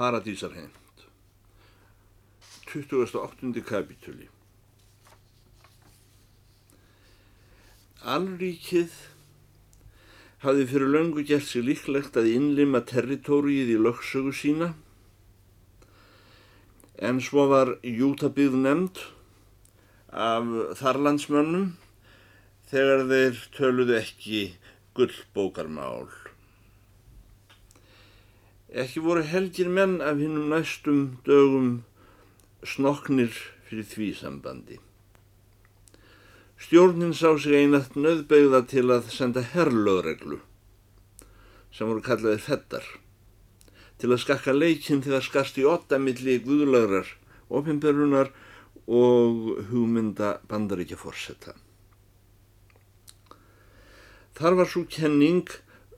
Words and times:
Paradísarheimt 0.00 1.02
28. 2.72 3.50
kapitúli 3.68 4.30
Alríkið 8.08 8.94
hafði 10.46 10.64
fyrir 10.70 10.92
löngu 10.94 11.26
gert 11.28 11.44
sig 11.50 11.66
líklegt 11.66 12.16
að 12.16 12.30
innlima 12.32 12.80
territóriið 12.94 13.74
í 13.74 13.76
lögsögu 13.88 14.32
sína 14.40 14.70
en 17.10 17.20
svo 17.28 17.44
var 17.52 17.74
Jútabíð 17.84 18.56
nefnd 18.64 19.04
af 20.30 20.48
þarlandsmönnum 20.80 21.74
þegar 22.72 23.04
þeir 23.12 23.44
töluðu 23.60 24.00
ekki 24.00 24.44
gullbókarmál. 24.96 26.08
Ekki 28.70 29.02
voru 29.02 29.22
helgir 29.26 29.66
menn 29.66 29.98
af 30.00 30.20
hinnum 30.22 30.46
næstum 30.52 31.18
dögum 31.26 31.82
snoknir 32.62 33.32
fyrir 33.66 33.86
því 33.92 34.10
sambandi. 34.14 34.76
Stjórnin 36.60 37.10
sá 37.10 37.34
sig 37.34 37.56
einat 37.58 37.96
nöðbeigða 37.98 38.60
til 38.70 38.84
að 38.94 39.08
senda 39.10 39.42
herrlögreglu 39.42 40.38
sem 41.74 41.88
voru 41.90 42.02
kallaðið 42.04 42.44
fettar 42.46 42.86
til 43.98 44.12
að 44.12 44.22
skakka 44.22 44.54
leikinn 44.54 45.02
þegar 45.02 45.24
skast 45.26 45.58
í 45.58 45.64
ottamilli 45.66 46.36
guðlagrar, 46.44 47.08
ofinberunar 47.50 48.30
og 48.86 49.64
hugmynda 49.72 50.36
bandaríkja 50.46 50.98
fórsetta. 51.00 51.56
Þar 54.38 54.60
var 54.62 54.70
svo 54.70 54.84
kenning 54.86 55.50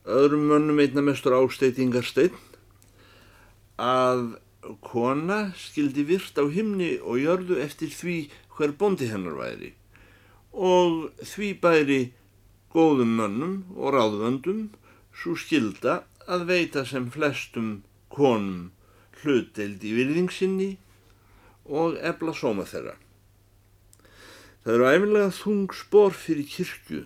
öðrum 0.08 0.48
mönnum 0.48 0.80
einna 0.82 1.04
mestur 1.04 1.36
ásteitingarsteinn 1.36 2.40
að 3.80 4.24
kona 4.80 5.52
skildi 5.58 6.04
virt 6.08 6.38
á 6.38 6.44
himni 6.46 6.96
og 7.00 7.20
jörðu 7.22 7.58
eftir 7.62 7.90
því 7.92 8.16
hver 8.56 8.74
bondi 8.78 9.08
hennar 9.10 9.38
væri 9.38 9.72
og 10.52 11.08
því 11.24 11.48
bæri 11.60 12.00
góðum 12.72 13.16
mönnum 13.16 13.54
og 13.76 13.94
ráðvöndum 13.96 14.68
svo 15.12 15.34
skilda 15.36 16.02
að 16.28 16.46
veita 16.48 16.84
sem 16.88 17.08
flestum 17.10 17.82
konum 18.12 18.70
hluteld 19.22 19.84
í 19.84 19.94
virðingsinni 19.96 20.70
og 21.64 21.96
ebla 22.02 22.34
sóma 22.36 22.66
þeirra. 22.68 22.94
Það 24.62 24.74
eru 24.74 24.88
æfinlega 24.88 25.30
þung 25.36 25.74
spór 25.74 26.16
fyrir 26.16 26.48
kirkju 26.48 27.04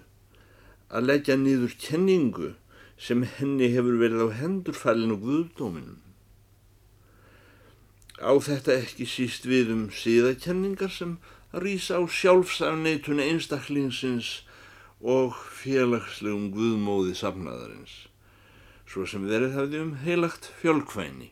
að 0.91 1.09
leggja 1.11 1.37
nýður 1.41 1.77
kenningu 1.83 2.55
sem 2.97 3.23
henni 3.39 3.71
hefur 3.75 3.99
verið 4.01 4.27
á 4.27 4.39
hendurfælinu 4.41 5.19
guðdóminum. 5.23 6.06
Á 8.17 8.33
þetta 8.41 8.79
ekki 8.81 9.05
síst 9.05 9.45
við 9.45 9.73
um 9.75 9.87
síðakenningar 9.93 10.93
sem 10.93 11.17
rýsa 11.53 12.01
á 12.01 12.03
sjálfsafneitun 12.09 13.21
einstaklingsins 13.21 14.47
og 15.05 15.37
félagslegum 15.61 16.49
guðmóði 16.55 17.13
safnaðarins, 17.19 18.07
svo 18.89 19.05
sem 19.05 19.27
verið 19.29 19.59
hafði 19.59 19.83
um 19.85 19.93
heilagt 20.01 20.49
fjölkvæni 20.63 21.29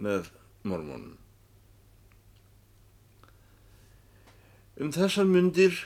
með 0.00 0.32
mormónum. 0.64 1.18
Um 4.80 4.90
þessar 4.90 5.28
myndir 5.28 5.84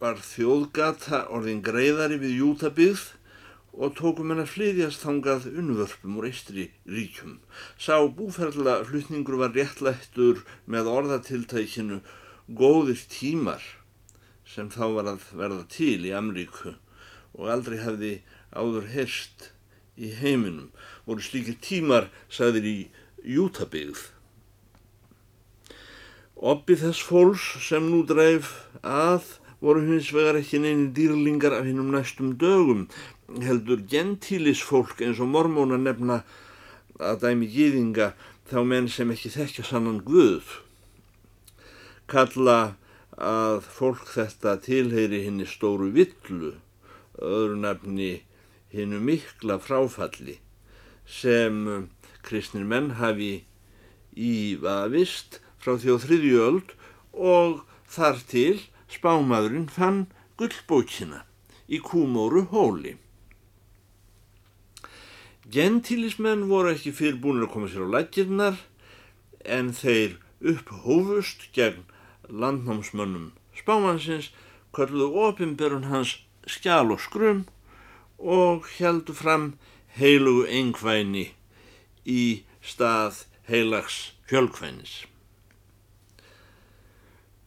var 0.00 0.16
þjóðgata 0.18 1.26
orðin 1.32 1.62
greiðari 1.64 2.16
við 2.24 2.40
Jútabíð 2.40 3.04
og 3.76 3.92
tókum 3.98 4.32
hennar 4.32 4.48
flyðjast 4.48 5.02
þangað 5.04 5.50
unnvörpum 5.52 6.16
úr 6.16 6.28
eistri 6.30 6.70
ríkjum. 6.88 7.38
Sá 7.76 8.00
búferðla 8.08 8.78
flutningur 8.88 9.36
var 9.42 9.52
réttlættur 9.56 10.40
með 10.64 10.88
orðatiltækinu 10.92 12.00
góðir 12.56 13.02
tímar 13.12 13.62
sem 14.48 14.70
þá 14.72 14.84
var 14.96 15.12
að 15.12 15.28
verða 15.36 15.66
til 15.76 16.00
í 16.08 16.14
Amríku 16.16 16.76
og 17.36 17.52
aldrei 17.52 17.78
hefði 17.82 18.12
áður 18.56 18.88
herst 18.94 19.50
í 19.96 20.12
heiminum. 20.22 20.70
Voru 21.04 21.24
slíkir 21.24 21.58
tímar, 21.60 22.08
sagðir 22.32 22.68
í 22.68 22.76
Jútabigð. 23.26 24.12
Oppi 26.36 26.76
þess 26.80 27.00
fólks 27.04 27.44
sem 27.64 27.84
nú 27.90 28.02
dreif 28.08 28.54
að 28.84 29.36
voru 29.60 29.82
hins 29.86 30.10
vegar 30.12 30.36
ekki 30.36 30.60
neini 30.60 30.90
dýrlingar 30.96 31.54
af 31.56 31.64
hinnum 31.64 31.88
næstum 31.94 32.34
dögum 32.40 32.84
heldur 33.28 33.82
gentílis 33.90 34.62
fólk 34.62 35.02
eins 35.02 35.20
og 35.22 35.30
mormóna 35.32 35.78
nefna 35.80 36.22
að 37.02 37.24
dæmi 37.24 37.48
gýðinga 37.50 38.12
þá 38.50 38.58
menn 38.70 38.88
sem 38.92 39.10
ekki 39.10 39.32
þekkja 39.34 39.66
sannan 39.66 40.02
Guð 40.06 40.60
kalla 42.10 42.76
að 43.16 43.64
fólk 43.66 44.06
þetta 44.14 44.56
tilheyri 44.62 45.24
henni 45.24 45.46
stóru 45.48 45.90
villu 45.94 46.54
öðru 47.18 47.56
nefni 47.62 48.12
hennu 48.72 49.00
mikla 49.02 49.58
fráfalli 49.62 50.38
sem 51.06 51.88
kristnir 52.26 52.66
menn 52.68 52.92
hafi 53.00 53.44
ívavist 54.16 55.40
frá 55.62 55.76
því 55.80 55.96
á 55.96 55.98
þriðjöld 56.04 56.76
og 57.16 57.64
þar 57.90 58.22
til 58.30 58.60
spámaðurinn 58.92 59.70
fann 59.72 60.04
gullbókina 60.38 61.24
í 61.66 61.80
kúmóru 61.82 62.44
hóli. 62.52 62.94
Gentílismenn 65.52 66.48
voru 66.50 66.72
ekki 66.74 66.90
fyrirbúinir 66.90 67.46
að 67.46 67.52
koma 67.52 67.68
sér 67.70 67.86
á 67.86 67.94
lækirnar 67.94 68.56
en 69.46 69.70
þeir 69.70 70.16
upphófust 70.42 71.46
gegn 71.54 71.84
landnámsmönnum 72.26 73.30
spámansins, 73.54 74.32
kölluðu 74.74 75.22
ofinberun 75.28 75.86
hans 75.90 76.16
skjál 76.50 76.90
og 76.90 77.00
skrum 77.00 77.44
og 78.18 78.66
heldu 78.76 79.14
fram 79.14 79.52
heilugu 79.96 80.48
engvæni 80.50 81.28
í 82.04 82.42
stað 82.60 83.22
heilags 83.46 84.12
fjölkvænis. 84.26 85.06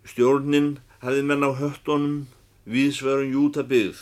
Stjórnin 0.07 0.77
hafið 1.03 1.27
menn 1.27 1.45
á 1.45 1.51
höftonum 1.59 2.17
viðsverun 2.63 3.35
Júta 3.35 3.67
byggð 3.67 4.01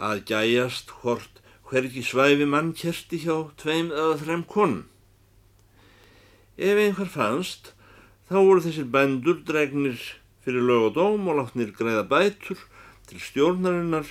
að 0.00 0.24
gæjast 0.28 0.92
hort 1.00 1.40
hverki 1.70 2.02
svæfi 2.02 2.46
mann 2.50 2.72
kerti 2.74 3.20
hjá 3.22 3.36
tveim 3.60 3.92
eða 3.94 4.16
þrem 4.18 4.40
konum. 4.50 4.86
Ef 6.58 6.80
einhver 6.82 7.10
fannst, 7.10 7.74
þá 8.26 8.36
voru 8.42 8.64
þessir 8.64 8.88
bændur 8.90 9.38
dregnir 9.46 10.00
fyrir 10.42 10.66
lög 10.66 10.88
og 10.88 10.96
dóm 10.98 11.28
og 11.30 11.38
látnir 11.38 11.70
greiða 11.76 12.02
bætur 12.10 12.58
til 13.06 13.22
stjórnarinnar 13.22 14.10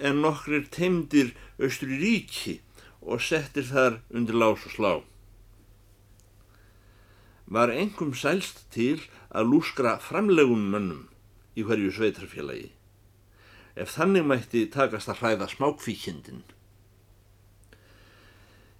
en 0.00 0.22
nokkrir 0.24 0.64
teimdir 0.72 1.34
austur 1.60 1.92
í 1.92 2.00
ríki 2.00 2.56
og 3.04 3.20
settir 3.20 3.68
þar 3.68 4.00
undir 4.08 4.40
lás 4.40 4.64
og 4.64 4.72
slá. 4.72 4.94
Var 7.44 7.74
engum 7.76 8.16
sælst 8.16 8.64
til 8.72 9.04
að 9.28 9.52
lúskra 9.52 9.98
framlegum 10.00 10.70
mönnum 10.72 11.04
í 11.52 11.68
hverju 11.68 11.92
sveitarfélagi, 11.92 12.72
ef 13.76 13.92
þannig 13.92 14.24
mætti 14.24 14.64
takast 14.72 15.12
að 15.12 15.20
hræða 15.20 15.52
smákvíkjendin. 15.52 16.42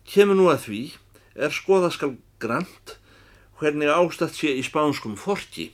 Kemur 0.04 0.37
nú 0.37 0.50
að 0.53 0.66
því 0.66 0.82
er 1.34 1.54
skoðaskal 1.54 2.15
grant 2.42 2.98
hvernig 3.60 3.88
ástatt 3.88 4.37
sé 4.37 4.53
í 4.53 4.62
spánskum 4.66 5.16
forti. 5.16 5.70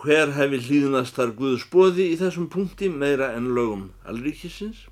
Hver 0.00 0.32
hefði 0.34 0.62
hlýðnast 0.64 1.18
þar 1.18 1.34
Guðs 1.36 1.66
bóði 1.70 2.08
í 2.10 2.16
þessum 2.18 2.48
punkti 2.52 2.88
meira 2.88 3.30
en 3.36 3.52
lögum 3.56 3.90
alríkisins? 4.08 4.86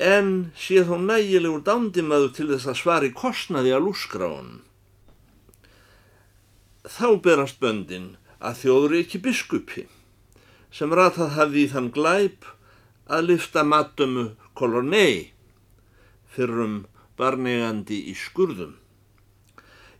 En 0.00 0.50
sé 0.56 0.80
þó 0.88 0.96
nægilegur 0.96 1.62
dándimaður 1.66 2.32
til 2.36 2.48
þess 2.54 2.70
að 2.72 2.80
svari 2.80 3.10
kostnaði 3.12 3.74
að 3.76 3.84
lúskra 3.86 4.30
honum. 4.32 4.62
Þá 6.88 7.08
berast 7.20 7.60
böndin 7.60 8.14
að 8.40 8.62
þjóður 8.62 8.94
ekki 9.02 9.20
biskupi 9.26 9.84
sem 10.72 10.94
ratað 10.96 11.34
hafði 11.36 11.66
í 11.66 11.70
þann 11.74 11.90
glæp 11.92 12.48
að 13.10 13.26
lyfta 13.28 13.66
matömu 13.66 14.30
kolonei 14.56 15.34
fyrrum 16.34 16.84
barnegandi 17.18 17.98
í 18.10 18.14
skurðum, 18.16 18.76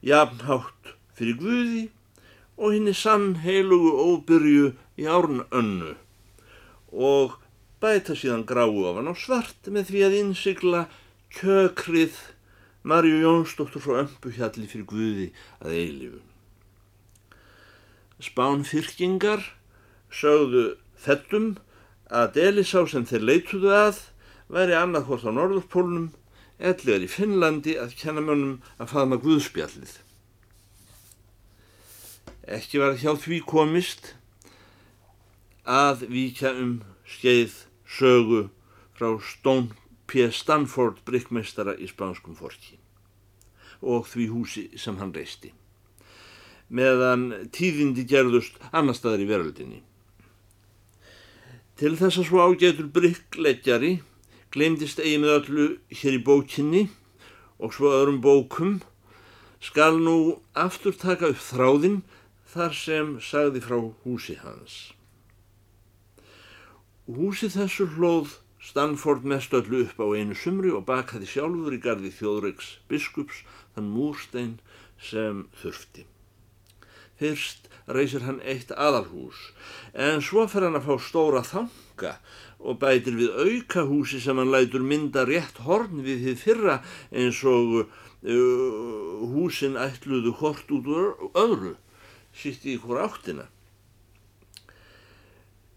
jafnhátt 0.07 0.95
fyrir 1.19 1.37
Guði 1.41 1.83
og 2.61 2.75
henni 2.77 2.95
sann 2.97 3.35
heilugu 3.45 3.93
óbyrju 4.05 4.73
í 5.01 5.09
árn 5.09 5.45
önnu 5.51 5.95
og 6.91 7.39
bæta 7.81 8.17
síðan 8.17 8.45
gráu 8.49 8.83
ofan 8.91 9.09
á 9.09 9.15
svart 9.17 9.71
með 9.73 9.93
því 9.93 10.03
að 10.07 10.19
innsigla 10.21 10.83
kjökrið 11.37 12.19
Marju 12.83 13.21
Jónsdóttur 13.21 13.83
frá 13.85 14.01
ömpuhjalli 14.03 14.67
fyrir 14.69 14.87
Guði 14.89 15.27
að 15.61 15.75
eilifu. 15.77 16.21
Spánfyrkingar 18.21 19.45
sögðu 20.13 20.65
þettum 21.01 21.51
að 22.09 22.33
Delisá 22.37 22.85
sem 22.89 23.05
þeir 23.09 23.27
leituðu 23.29 23.75
að 23.77 24.01
væri 24.51 24.77
annað 24.77 25.07
hvort 25.09 25.27
á 25.27 25.33
norðurpólnum 25.33 26.09
ellegar 26.59 27.05
í 27.07 27.11
Finnlandi 27.11 27.77
að 27.81 27.97
kenna 28.01 28.25
mönnum 28.25 28.57
að 28.83 28.93
faðma 28.93 29.21
Guðspjallið. 29.23 29.93
Ekki 32.51 32.83
var 32.83 32.99
hjá 32.99 33.15
því 33.15 33.41
komist 33.47 34.15
að 35.65 36.05
víkja 36.11 36.53
um 36.59 36.81
skeið 37.07 37.63
sögu 37.87 38.49
frá 38.99 39.15
Stone 39.23 39.71
P. 40.11 40.27
Stanford 40.35 41.01
brickmeistara 41.07 41.77
í 41.79 41.89
spánskum 41.91 42.37
forki 42.39 42.77
og 43.81 44.05
því 44.11 44.27
húsi 44.35 44.67
sem 44.77 44.99
hann 45.01 45.15
reisti 45.15 45.55
meðan 46.71 47.49
tíðindi 47.55 48.05
gerðust 48.09 48.59
annar 48.71 48.95
staðar 48.95 49.25
í 49.25 49.29
veröldinni. 49.29 49.81
Til 51.81 51.97
þess 51.99 52.21
að 52.21 52.29
svo 52.29 52.45
ágætur 52.47 52.91
bryggleggjari 52.95 53.93
glemdist 54.55 54.99
eigi 55.03 55.19
með 55.23 55.35
öllu 55.39 55.67
hér 56.01 56.17
í 56.19 56.23
bókinni 56.27 56.87
og 57.63 57.75
svo 57.77 57.93
öðrum 57.95 58.21
bókum 58.25 58.79
skal 59.63 60.01
nú 60.01 60.41
aftur 60.59 60.97
taka 60.97 61.31
upp 61.31 61.43
þráðinn 61.45 62.01
þar 62.51 62.75
sem 62.75 63.17
sagði 63.23 63.63
frá 63.63 63.79
húsi 64.05 64.39
hans. 64.41 64.79
Húsi 67.11 67.51
þessu 67.53 67.87
hlóð 67.95 68.39
Stanford 68.61 69.25
mest 69.25 69.55
öllu 69.57 69.85
upp 69.87 70.01
á 70.03 70.07
einu 70.19 70.37
sumri 70.37 70.71
og 70.75 70.85
bakaði 70.89 71.29
sjálfur 71.31 71.77
í 71.77 71.81
gardi 71.83 72.11
þjóðreiks 72.13 72.75
biskups 72.91 73.45
þann 73.75 73.93
múrstein 73.95 74.57
sem 75.01 75.47
þurfti. 75.63 76.05
Fyrst 77.21 77.69
reysir 77.91 78.25
hann 78.25 78.41
eitt 78.47 78.71
aðalhús 78.73 79.51
en 79.93 80.23
svo 80.25 80.47
fer 80.49 80.67
hann 80.67 80.79
að 80.79 80.87
fá 80.89 80.95
stóra 81.05 81.43
þanga 81.47 82.17
og 82.61 82.79
bætir 82.81 83.17
við 83.19 83.37
auka 83.45 83.85
húsi 83.89 84.21
sem 84.21 84.39
hann 84.41 84.53
lætur 84.53 84.85
mynda 84.85 85.25
rétt 85.29 85.63
horn 85.67 86.03
við 86.05 86.27
þið 86.27 86.43
fyrra 86.45 86.77
eins 87.11 87.41
og 87.49 87.81
uh, 87.81 89.31
húsin 89.33 89.79
ætluðu 89.81 90.35
hort 90.43 90.69
út 90.75 90.91
úr 90.91 91.33
öðru, 91.35 91.75
sitt 92.37 92.67
í 92.69 92.77
hvora 92.81 93.09
áttina. 93.09 93.49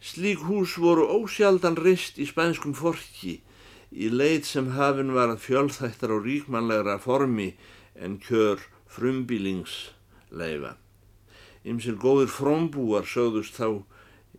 Slík 0.04 0.44
hús 0.44 0.76
voru 0.84 1.08
ósjaldan 1.08 1.80
reist 1.80 2.20
í 2.20 2.28
spænskum 2.28 2.76
forki 2.76 3.40
í 3.94 4.10
leit 4.12 4.44
sem 4.50 4.74
hafinn 4.76 5.14
var 5.16 5.32
að 5.32 5.44
fjölþættar 5.46 6.12
og 6.12 6.28
ríkmanlegra 6.28 6.98
formi 7.00 7.54
en 7.96 8.20
kjör 8.20 8.60
frumbílingsleifa. 8.92 10.76
Ymsir 11.64 11.96
góðir 11.96 12.32
frómbúar 12.32 13.08
sögðust 13.08 13.56
þá 13.56 13.84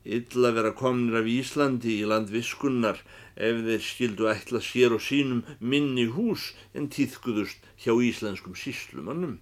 illa 0.05 0.51
vera 0.53 0.75
komnir 0.77 1.23
af 1.23 1.29
Íslandi 1.31 2.01
í 2.03 2.09
land 2.09 2.29
viskunnar 2.29 3.01
ef 3.35 3.63
þeir 3.65 3.85
skildu 3.85 4.29
ætla 4.29 4.61
sér 4.61 4.93
og 4.97 5.01
sínum 5.01 5.41
minni 5.61 6.05
hús 6.13 6.53
en 6.77 6.91
týðkuðust 6.93 7.65
hjá 7.81 7.95
íslenskum 7.97 8.57
síslumannum. 8.59 9.39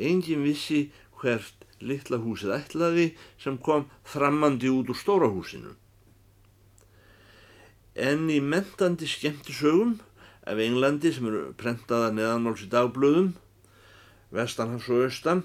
Engin 0.00 0.46
vissi 0.46 0.86
hvert 1.20 1.66
litla 1.82 2.16
húsið 2.22 2.56
ætlaði 2.56 3.06
sem 3.42 3.58
kom 3.60 3.88
framandi 4.08 4.70
út 4.72 4.88
úr 4.88 4.98
stóra 4.98 5.28
húsinu. 5.28 5.76
En 7.92 8.30
í 8.32 8.40
mentandi 8.40 9.04
skemmtisögum 9.10 9.98
af 10.48 10.58
Englandi 10.58 11.12
sem 11.12 11.28
eru 11.28 11.50
prentaða 11.60 12.08
neðanmáls 12.16 12.64
í 12.64 12.70
dagblöðum 12.72 13.34
vestanhafs 14.32 14.88
og 14.90 15.06
austan, 15.06 15.44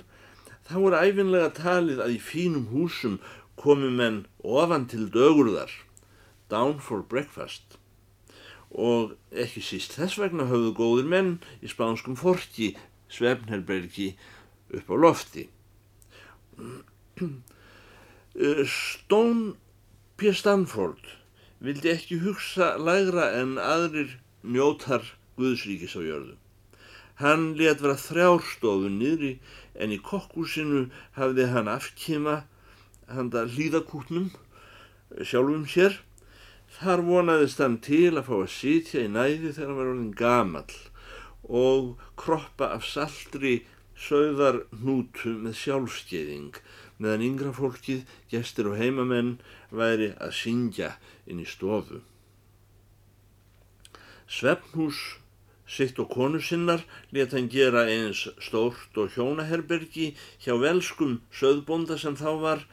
þá 0.68 0.78
er 0.80 0.98
æfinlega 1.08 1.52
talið 1.58 2.04
að 2.04 2.16
í 2.16 2.22
fínum 2.24 2.70
húsum 2.72 3.20
komi 3.60 3.90
menn 3.92 4.24
ofan 4.44 4.88
til 4.92 5.08
dögurðar, 5.12 5.72
down 6.52 6.80
for 6.84 7.04
breakfast, 7.04 7.78
og 8.72 9.16
ekki 9.32 9.64
síst 9.64 9.96
þess 9.98 10.20
vegna 10.22 10.48
höfðu 10.50 10.74
góðir 10.78 11.08
menn 11.12 11.32
í 11.64 11.72
spánskum 11.72 12.18
forki 12.20 12.74
svefnherbergi 13.12 14.12
upp 14.76 14.92
á 14.92 14.96
lofti. 15.00 15.48
Stone 18.68 19.56
P. 20.18 20.34
Stanford 20.36 21.14
vildi 21.64 21.90
ekki 21.94 22.20
hugsa 22.22 22.76
lægra 22.78 23.32
en 23.40 23.56
aðrir 23.62 24.18
njótar 24.44 25.06
Guðsríkis 25.38 25.96
á 25.98 26.02
jörðu. 26.02 26.36
Hann 27.18 27.56
let 27.58 27.82
vera 27.82 27.98
þrjárstofu 27.98 28.92
niðri 28.94 29.38
en 29.82 29.94
í 29.94 29.98
kokkúsinu 30.02 30.88
hafði 31.18 31.48
hann 31.54 31.72
afkima 31.72 32.44
handa 33.10 33.48
hlýðakútnum 33.50 34.30
sjálfum 35.24 35.66
sér. 35.72 35.98
Þar 36.78 37.02
vonaðist 37.08 37.62
hann 37.64 37.80
til 37.82 38.14
að 38.14 38.28
fá 38.28 38.36
að 38.42 38.54
sitja 38.54 39.06
í 39.06 39.10
næði 39.10 39.56
þegar 39.56 39.70
hann 39.70 39.80
var 39.80 39.92
orðin 39.94 40.14
gamall 40.20 40.78
og 41.48 41.94
kroppa 42.20 42.70
af 42.76 42.86
saldri 42.86 43.56
sögðar 43.98 44.60
hnútu 44.78 45.34
með 45.42 45.56
sjálfskeiðing 45.62 46.60
meðan 47.02 47.24
yngra 47.28 47.54
fólkið, 47.54 48.04
gestir 48.30 48.70
og 48.70 48.78
heimamenn 48.78 49.38
væri 49.74 50.12
að 50.22 50.36
syngja 50.38 50.92
inn 51.30 51.42
í 51.42 51.48
stofu. 51.50 52.02
Svefnhús 54.28 55.00
Sitt 55.68 56.00
og 56.00 56.10
konu 56.16 56.40
sinnar 56.40 56.84
let 57.12 57.34
hann 57.36 57.50
gera 57.52 57.84
eins 57.92 58.24
stórt 58.40 58.96
og 58.96 59.12
hjónaherbergi 59.16 60.14
hjá 60.44 60.56
velskum 60.62 61.18
söðbonda 61.36 61.98
sem 62.00 62.16
þá 62.16 62.30
var 62.44 62.64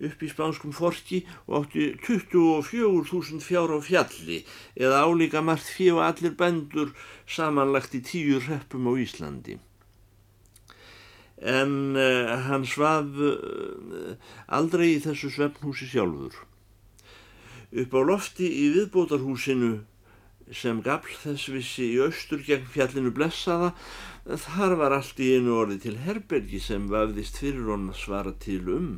upp 0.00 0.22
í 0.24 0.30
spánskum 0.32 0.72
forki 0.74 1.20
og 1.46 1.60
átti 1.60 1.86
24.000 2.02 3.44
fjár 3.44 3.74
á 3.76 3.78
fjalli 3.84 4.40
eða 4.74 5.04
álíka 5.06 5.44
margt 5.44 5.68
fjö 5.68 5.98
og 5.98 6.06
allir 6.08 6.34
bendur 6.40 6.94
samanlagt 7.28 7.94
í 7.94 8.02
tíu 8.04 8.40
reppum 8.46 8.88
á 8.88 8.92
Íslandi. 8.98 9.58
En 11.40 11.96
uh, 11.96 12.34
hann 12.48 12.66
svaf 12.68 13.14
uh, 13.16 14.16
aldrei 14.48 14.96
í 14.96 15.02
þessu 15.04 15.30
svefnhúsi 15.32 15.88
sjálfur. 15.88 16.34
Upp 17.70 17.94
á 17.96 18.00
lofti 18.02 18.48
í 18.48 18.66
viðbótarhúsinu 18.74 19.78
sem 20.50 20.80
gafl 20.82 21.14
þess 21.22 21.50
vissi 21.54 21.92
í 21.94 22.00
austur 22.02 22.42
gegn 22.46 22.66
fjallinu 22.74 23.12
blessaða 23.14 23.70
þar 24.44 24.76
var 24.80 24.94
allt 24.96 25.20
í 25.22 25.28
einu 25.36 25.54
orði 25.60 25.78
til 25.84 25.96
herbergi 26.04 26.60
sem 26.62 26.88
vafðist 26.90 27.38
fyrir 27.42 27.70
hon 27.70 27.90
að 27.92 28.00
svara 28.02 28.32
til 28.44 28.62
um 28.74 28.88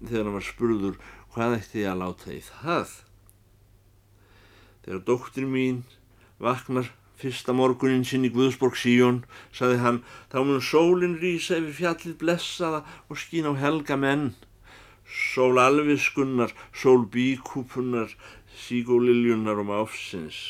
þegar 0.00 0.24
hann 0.24 0.36
var 0.38 0.46
spurður 0.46 0.96
hvað 1.34 1.58
ætti 1.58 1.82
ég 1.82 1.90
að 1.92 2.00
láta 2.00 2.32
í 2.32 2.40
það? 2.44 2.94
Þegar 4.86 5.04
dóttir 5.10 5.48
mín 5.52 5.82
vaknar 6.40 6.90
fyrsta 7.20 7.52
morgunin 7.56 8.04
sinn 8.08 8.26
í 8.28 8.32
Guðsborg 8.32 8.76
síjón 8.80 9.22
saði 9.56 9.78
hann 9.84 10.02
þá 10.32 10.38
mun 10.42 10.64
sólinn 10.64 11.16
rýsa 11.20 11.60
yfir 11.60 11.78
fjallið 11.80 12.18
blessaða 12.20 12.82
og 13.08 13.20
skín 13.20 13.48
á 13.48 13.52
helga 13.56 13.96
menn 14.00 14.30
sól 15.06 15.60
alviskunnar 15.62 16.52
sól 16.72 17.04
bíkúpunar 17.12 18.12
sígóliljunar 18.66 19.60
og 19.62 19.68
máfsins 19.70 20.40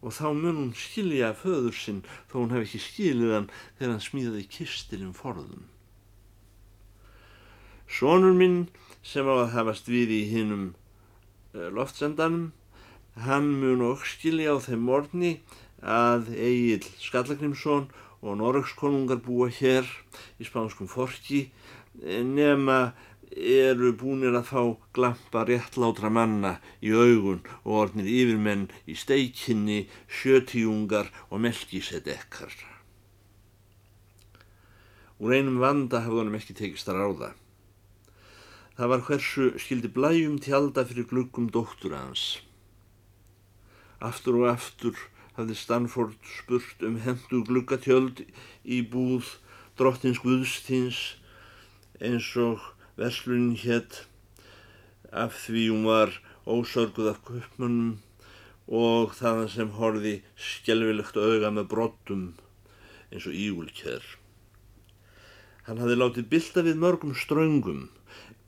og 0.00 0.14
þá 0.16 0.26
mun 0.32 0.58
hún 0.60 0.72
skilja 0.76 1.32
föður 1.36 1.76
sinn 1.76 2.00
þó 2.30 2.40
hún 2.40 2.54
hef 2.54 2.66
ekki 2.66 2.80
skilið 2.84 3.34
hann 3.36 3.48
þegar 3.78 3.92
hann 3.92 4.04
smíðaði 4.06 4.44
kistilinn 4.56 5.16
forðum. 5.16 5.66
Sónur 7.90 8.36
minn 8.36 8.68
sem 9.02 9.26
á 9.28 9.34
að 9.34 9.52
hafast 9.56 9.90
við 9.90 10.14
í 10.14 10.22
hinnum 10.30 10.66
eh, 11.54 11.68
loftsendanum, 11.74 12.52
hann 13.26 13.50
mun 13.60 13.82
og 13.88 14.06
skilja 14.06 14.54
á 14.54 14.58
þeim 14.62 14.86
morgni 14.86 15.32
að 15.82 16.30
Egil 16.36 16.84
Skallagrimsson 17.00 17.88
og 18.20 18.36
Norrökskonungar 18.40 19.20
búa 19.24 19.48
hér 19.52 19.88
í 20.38 20.46
spánskum 20.46 20.88
forki 20.88 21.48
eh, 22.04 22.22
nema 22.24 22.92
eru 23.36 23.92
búinir 23.94 24.34
að 24.34 24.48
fá 24.50 24.62
glampa 24.96 25.44
réttlátra 25.46 26.10
manna 26.10 26.56
í 26.82 26.90
augun 26.90 27.44
og 27.62 27.76
ornir 27.84 28.08
yfirmenn 28.10 28.66
í 28.90 28.96
steikinni, 28.98 29.86
sjötíungar 30.08 31.12
og 31.30 31.42
melkisedekkar. 31.46 32.54
Úr 35.20 35.36
einum 35.36 35.60
vanda 35.60 36.00
hafði 36.02 36.22
honum 36.22 36.38
ekki 36.38 36.56
tekist 36.56 36.88
að 36.88 37.02
ráða. 37.02 37.30
Það 38.80 38.90
var 38.92 39.02
hversu 39.06 39.46
skildi 39.60 39.90
blæjum 39.92 40.38
tjálda 40.40 40.86
fyrir 40.88 41.06
glukkum 41.10 41.50
dóttur 41.52 41.92
hans. 41.92 42.40
Aftur 44.00 44.40
og 44.40 44.48
aftur 44.54 44.96
hafði 45.36 45.56
Stanford 45.60 46.16
spurt 46.24 46.82
um 46.88 46.96
hendu 47.04 47.42
glukkatjöld 47.44 48.24
í 48.64 48.80
búð 48.80 49.36
drottins 49.76 50.22
Guðstíns 50.24 51.00
eins 52.00 52.30
og 52.40 52.64
Verslunin 53.00 53.56
hétt 53.56 54.02
af 55.10 55.32
því 55.46 55.66
hún 55.72 55.86
var 55.88 56.10
ósörguð 56.44 57.06
af 57.14 57.20
köpmunum 57.24 57.98
og 58.68 59.14
þaðan 59.16 59.48
sem 59.50 59.70
horfi 59.78 60.12
skjelvilegt 60.36 61.16
auga 61.16 61.50
með 61.54 61.70
brottum 61.70 62.26
eins 63.10 63.24
og 63.26 63.34
ígulkjær. 63.34 64.04
Hann 65.66 65.80
hafði 65.80 65.96
látið 65.96 66.28
bylta 66.34 66.64
við 66.66 66.78
mörgum 66.82 67.16
ströngum 67.16 67.88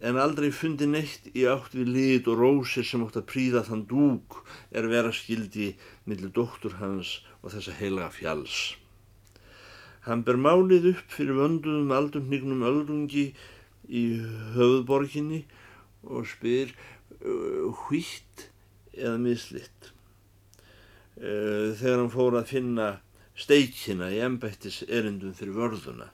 en 0.02 0.18
aldrei 0.18 0.50
fundi 0.54 0.88
neitt 0.90 1.30
í 1.32 1.46
átt 1.48 1.74
við 1.78 1.90
lit 1.96 2.28
og 2.30 2.40
rósir 2.42 2.86
sem 2.86 3.02
átt 3.06 3.18
að 3.20 3.28
príða 3.32 3.64
þann 3.66 3.86
dúk 3.90 4.42
er 4.74 4.90
vera 4.92 5.14
skildi 5.14 5.72
millir 6.04 6.34
dóttur 6.36 6.76
hans 6.82 7.20
og 7.40 7.54
þessa 7.54 7.76
heilaga 7.80 8.10
fjalls. 8.18 8.60
Hann 10.02 10.24
ber 10.26 10.36
málið 10.36 10.92
upp 10.92 11.16
fyrir 11.16 11.38
vönduðum 11.38 11.92
aldurnignum 11.94 12.64
öldungi 12.66 13.28
í 13.88 14.04
höfðborginni 14.56 15.42
og 16.02 16.26
spyr 16.30 16.72
uh, 17.22 17.72
hvitt 17.86 18.48
eða 18.92 19.18
mislitt. 19.22 19.92
Uh, 21.16 21.72
þegar 21.78 22.00
hann 22.00 22.12
fór 22.12 22.38
að 22.40 22.50
finna 22.52 22.88
steikina 23.38 24.10
í 24.12 24.20
embættis 24.24 24.82
erindum 24.88 25.34
fyrir 25.36 25.56
vörðuna. 25.56 26.10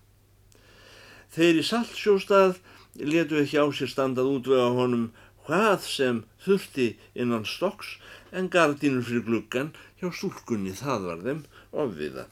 Þeir 1.35 1.61
í 1.61 1.65
saltsjóstað 1.67 2.61
letu 2.99 3.41
ekki 3.43 3.61
á 3.61 3.67
sér 3.75 3.91
standað 3.93 4.31
útvega 4.39 4.71
honum 4.75 5.11
hvað 5.49 5.85
sem 5.89 6.23
þurfti 6.45 6.89
innan 7.17 7.47
stokks 7.49 7.97
en 8.37 8.51
gardínur 8.53 9.07
fyrir 9.07 9.25
gluggan 9.27 9.71
hjá 10.01 10.11
stúlkunni 10.13 10.75
það 10.77 11.07
var 11.09 11.23
þeim 11.25 11.45
ofviða. 11.85 12.27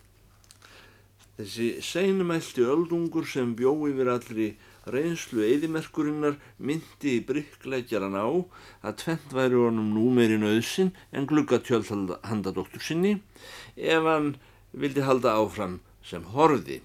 Þessi 1.36 1.68
seinumælti 1.84 2.64
öldungur 2.64 3.26
sem 3.28 3.52
bjó 3.56 3.74
yfir 3.88 4.08
allri 4.12 4.48
reynslu 4.94 5.42
eðimerkurinnar 5.46 6.36
myndi 6.58 7.16
bryggleikjaran 7.28 8.14
á 8.14 8.26
að 8.86 8.98
tvent 9.02 9.32
væri 9.34 9.58
honum 9.60 9.88
númerin 9.94 10.46
auðsin 10.46 10.92
en 11.12 11.26
gluggatjöld 11.30 12.12
handa 12.26 12.52
doktur 12.54 12.84
sinni 12.84 13.16
ef 13.76 14.06
hann 14.06 14.36
vildi 14.72 15.02
halda 15.06 15.34
áfram 15.40 15.80
sem 16.06 16.22
horði. 16.36 16.82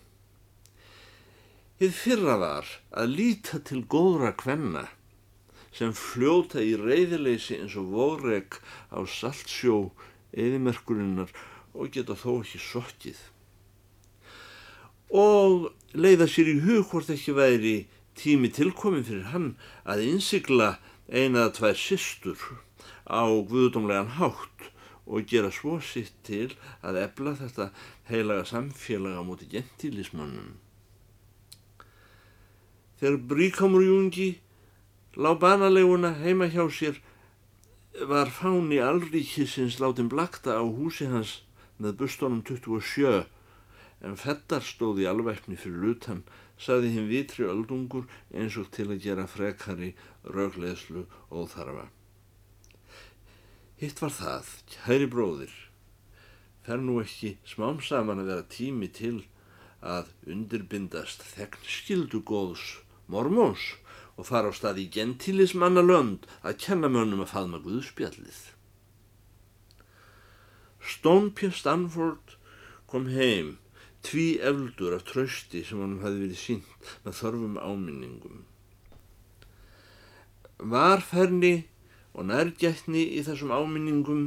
Þið 1.81 1.93
fyrra 1.97 2.37
var 2.41 2.67
að 2.93 3.13
líta 3.17 3.61
til 3.65 3.83
góðra 3.89 4.33
kvenna 4.37 4.87
sem 5.73 5.93
fljóta 5.95 6.61
í 6.61 6.75
reyðileysi 6.77 7.57
eins 7.61 7.77
og 7.79 7.93
vorek 7.95 8.59
á 8.91 8.99
saltsjó 9.07 9.91
eðimerkurinnar 10.33 11.31
og 11.73 11.93
geta 11.95 12.17
þó 12.17 12.41
ekki 12.41 12.61
sokkið. 12.61 13.21
Og 15.11 15.71
leiða 15.91 16.27
sér 16.31 16.53
í 16.53 16.59
hug 16.63 16.87
hvort 16.91 17.11
ekki 17.11 17.35
væri 17.35 17.75
tími 18.15 18.51
tilkomin 18.55 19.03
fyrir 19.03 19.31
hann 19.33 19.49
að 19.83 20.05
innsigla 20.07 20.77
einaða 21.11 21.51
tvær 21.57 21.77
sýstur 21.79 22.39
á 23.03 23.27
guðdómlegan 23.27 24.15
hátt 24.15 24.71
og 25.05 25.27
gera 25.27 25.51
svo 25.51 25.79
sitt 25.83 26.15
til 26.23 26.53
að 26.79 27.01
ebla 27.03 27.33
þetta 27.35 27.71
heilaga 28.07 28.45
samfélaga 28.47 29.23
múti 29.27 29.49
gentílismannum. 29.51 30.55
Þegar 33.01 33.17
Bríkamur 33.27 33.83
Júngi 33.83 34.29
lág 35.17 35.41
banaleguna 35.41 36.13
heima 36.21 36.47
hjá 36.47 36.63
sér 36.71 37.01
var 38.07 38.31
fáni 38.31 38.79
allríkisins 38.79 39.81
látin 39.83 40.07
blakta 40.07 40.55
á 40.55 40.63
húsi 40.63 41.09
hans 41.11 41.41
með 41.81 41.97
bustónum 41.99 42.43
27 42.47 43.25
en 44.01 44.17
fettar 44.17 44.65
stóði 44.65 45.07
alvæfni 45.09 45.57
fyrir 45.59 45.81
lutan 45.85 46.21
saði 46.61 46.91
hinn 46.93 47.09
vitri 47.09 47.47
öldungur 47.49 48.07
eins 48.33 48.57
og 48.61 48.69
til 48.75 48.89
að 48.89 49.01
gera 49.05 49.27
frekari 49.29 49.93
rögleðslu 50.25 51.05
óþarfa. 51.29 51.87
Hitt 53.81 54.01
var 54.01 54.13
það, 54.13 54.49
hæri 54.85 55.07
bróðir, 55.09 55.53
fer 56.65 56.81
nú 56.81 56.99
ekki 57.01 57.35
smám 57.49 57.81
saman 57.81 58.21
að 58.21 58.33
vera 58.33 58.49
tími 58.55 58.89
til 58.93 59.23
að 59.81 60.11
undirbindast 60.29 61.23
þegn 61.25 61.65
skildu 61.65 62.21
góðs 62.21 62.65
mormóns 63.09 63.71
og 64.17 64.27
fara 64.29 64.51
á 64.51 64.53
stað 64.53 64.83
í 64.83 64.89
gentilismanna 64.93 65.81
lönd 65.81 66.27
að 66.45 66.59
kenna 66.65 66.91
mönnum 66.93 67.23
að 67.25 67.33
faðma 67.33 67.61
Guðspjallið. 67.65 68.41
P. 71.33 71.49
Stanford 71.49 72.37
kom 72.89 73.09
heim 73.09 73.57
tví 74.05 74.27
efldur 74.49 74.95
af 74.97 75.05
trösti 75.09 75.63
sem 75.65 75.81
hann 75.83 75.99
hafi 76.03 76.23
verið 76.25 76.39
sínt 76.41 76.91
með 77.05 77.17
þörfum 77.21 77.57
áminningum. 77.61 78.43
Varferni 80.73 81.55
og 82.13 82.27
nærgætni 82.29 83.03
í 83.17 83.23
þessum 83.25 83.53
áminningum 83.55 84.25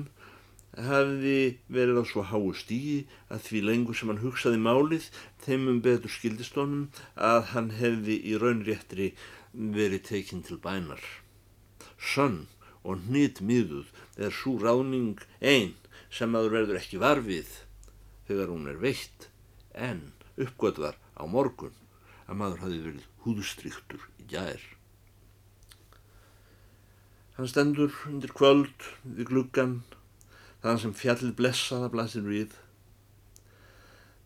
hafði 0.89 1.59
verið 1.71 2.01
á 2.03 2.05
svo 2.11 2.25
háu 2.27 2.51
stígi 2.59 3.05
að 3.31 3.45
því 3.47 3.61
lengur 3.69 3.99
sem 3.99 4.11
hann 4.11 4.23
hugsaði 4.23 4.59
málið 4.63 5.11
þeimum 5.45 5.83
betur 5.85 6.11
skildist 6.11 6.59
honum 6.59 6.89
að 7.15 7.53
hann 7.53 7.71
hefði 7.79 8.17
í 8.31 8.35
raunréttri 8.43 9.13
verið 9.53 10.03
tekinn 10.09 10.43
til 10.47 10.59
bænar. 10.59 11.03
Sönn 11.99 12.47
og 12.83 13.05
hnýtt 13.07 13.41
miðuð 13.41 13.93
er 14.19 14.35
svo 14.35 14.57
ráning 14.61 15.23
einn 15.41 15.77
sem 16.11 16.35
aður 16.35 16.59
verður 16.59 16.81
ekki 16.81 17.01
varfið 17.03 17.55
þegar 18.29 18.51
hún 18.51 18.67
er 18.71 18.83
veitt 18.83 19.29
en 19.75 20.13
uppgötvar 20.41 20.97
á 21.19 21.23
morgun 21.31 21.75
að 22.27 22.39
maður 22.41 22.63
hafi 22.65 22.81
verið 22.87 23.07
húðstryktur 23.25 24.07
í 24.23 24.27
gær. 24.31 24.63
Hann 27.37 27.51
stendur 27.51 27.95
undir 28.09 28.33
kvöld 28.35 28.89
við 29.03 29.29
gluggan 29.33 29.81
þann 30.63 30.81
sem 30.81 30.95
fjallið 30.97 31.35
blessaða 31.41 31.91
blasir 31.93 32.27
við. 32.29 32.55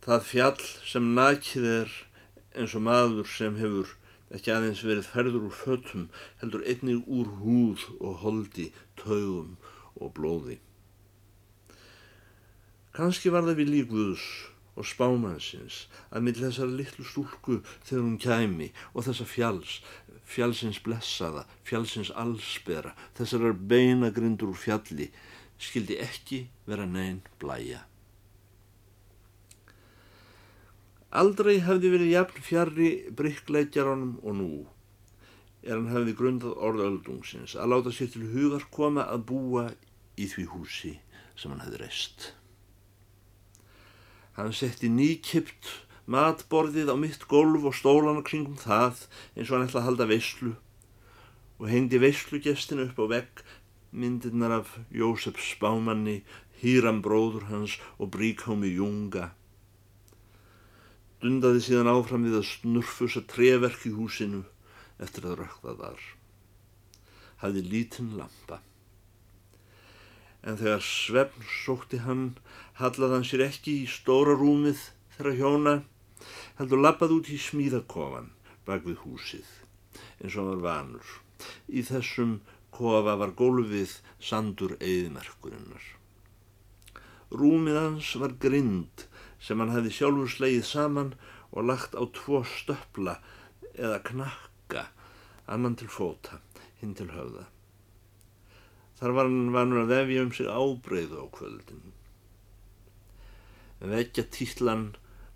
Það 0.05 0.29
fjall 0.29 0.67
sem 0.87 1.09
nakið 1.17 1.71
er 1.71 1.97
eins 2.59 2.77
og 2.77 2.85
maður 2.85 3.31
sem 3.33 3.57
hefur 3.59 3.95
ekki 4.35 4.53
aðeins 4.53 4.85
verið 4.85 5.09
ferður 5.09 5.49
úr 5.49 5.57
fötum 5.57 6.07
heldur 6.43 6.65
einnig 6.69 7.09
úr 7.09 7.33
húð 7.41 7.87
og 7.99 8.21
holdi, 8.23 8.69
taugum 9.01 9.57
og 9.97 10.13
blóði. 10.17 10.59
Kanski 12.93 13.33
var 13.33 13.47
það 13.47 13.61
við 13.63 13.73
líkuðus 13.75 14.29
og 14.79 14.87
spámansins 14.87 15.87
að 16.11 16.25
mill 16.27 16.39
þessar 16.39 16.71
litlu 16.71 17.07
stúlku 17.07 17.59
þegar 17.89 18.05
hún 18.05 18.21
kæmi 18.23 18.71
og 18.93 19.09
þessa 19.09 19.27
fjalls, 19.29 19.81
fjallsins 20.29 20.81
blessaða, 20.85 21.45
fjallsins 21.67 22.13
allsbera, 22.15 22.95
þessar 23.19 23.53
beinagrindur 23.73 24.55
úr 24.55 24.63
fjalli 24.63 25.11
skildi 25.59 25.99
ekki 26.03 26.45
vera 26.69 26.87
neinn 26.87 27.23
blæja. 27.43 27.83
Aldrei 31.09 31.57
hefði 31.65 31.93
verið 31.95 32.11
jafn 32.13 32.43
fjari 32.45 32.89
bryggleikjaranum 33.17 34.19
og 34.23 34.35
nú 34.37 34.51
er 35.65 35.75
hann 35.75 35.91
hefði 35.91 36.15
grundað 36.19 36.59
orðöldungsins 36.69 37.57
að 37.59 37.73
láta 37.73 37.93
sér 37.97 38.13
til 38.13 38.27
hugar 38.35 38.69
koma 38.73 39.07
að 39.09 39.25
búa 39.31 39.65
í 40.21 40.29
því 40.29 40.45
húsi 40.53 40.93
sem 41.39 41.51
hann 41.51 41.65
hefði 41.65 41.81
reist. 41.83 42.29
Hann 44.39 44.53
setti 44.55 44.87
nýkipt 44.87 45.67
matborðið 46.07 46.93
á 46.95 46.97
mitt 46.97 47.25
golf 47.27 47.65
og 47.67 47.75
stólana 47.75 48.23
kringum 48.23 48.55
það 48.61 49.01
eins 49.35 49.49
og 49.49 49.57
hann 49.57 49.65
ætla 49.67 49.81
að 49.81 49.89
halda 49.89 50.07
veyslu 50.07 50.53
og 51.59 51.65
hengdi 51.67 51.99
veyslugestin 51.99 52.85
upp 52.85 53.01
á 53.03 53.05
vegg 53.11 53.43
myndirnar 53.91 54.55
af 54.61 54.77
Jósef 54.95 55.41
Spámanni, 55.43 56.23
Hýram 56.63 57.03
bróður 57.03 57.49
hans 57.51 57.81
og 57.99 58.13
Bríkámi 58.15 58.71
Junga. 58.77 59.33
Dundaði 61.19 61.65
síðan 61.67 61.91
áfram 61.91 62.27
við 62.29 62.39
að 62.39 62.49
snurfusa 62.53 63.25
treverk 63.27 63.87
í 63.91 63.95
húsinu 63.95 64.45
eftir 65.03 65.27
að 65.27 65.41
rökkvað 65.43 65.83
var. 65.83 66.09
Hafði 67.43 67.67
lítinn 67.67 68.15
lampa. 68.19 68.63
En 70.47 70.59
þegar 70.59 70.85
svefn 70.85 71.47
sótti 71.63 72.03
hann, 72.05 72.37
hallað 72.79 73.17
hann 73.17 73.27
sér 73.27 73.47
ekki 73.49 73.81
í 73.83 73.89
stóra 73.91 74.37
rúmið 74.39 74.85
þeirra 75.17 75.35
hjóna, 75.39 75.75
heldur 76.61 76.83
lappað 76.83 77.17
út 77.17 77.31
í 77.35 77.39
smíðakofan 77.43 78.31
bak 78.69 78.85
við 78.87 79.03
húsið, 79.03 79.49
eins 80.23 80.37
og 80.39 80.53
var 80.53 80.63
vanur, 80.67 81.11
í 81.67 81.83
þessum 81.87 82.39
kofa 82.75 83.17
var 83.19 83.35
gólfið 83.39 83.99
sandur 84.23 84.77
eðmerkurinnar. 84.79 85.85
Rúmið 87.35 87.81
hans 87.81 88.15
var 88.23 88.37
grind 88.41 89.09
sem 89.43 89.59
hann 89.61 89.75
hefði 89.75 89.95
sjálfur 89.99 90.31
slegið 90.33 90.65
saman 90.69 91.13
og 91.51 91.67
lagt 91.71 91.99
á 91.99 92.03
tvo 92.15 92.45
stöpla 92.47 93.19
eða 93.75 94.01
knakka, 94.07 94.89
annan 95.51 95.77
til 95.81 95.91
fóta, 95.93 96.43
hinn 96.81 96.95
til 96.99 97.11
höfða. 97.13 97.49
Þar 98.99 99.15
var 99.15 99.29
hann 99.29 99.53
vanur 99.55 99.85
að 99.85 99.93
vefja 99.95 100.23
um 100.27 100.33
sig 100.35 100.49
ábreyðu 100.51 101.23
á 101.23 101.27
kvöldin. 101.35 101.85
Vekja 103.79 104.25
títlan 104.35 104.89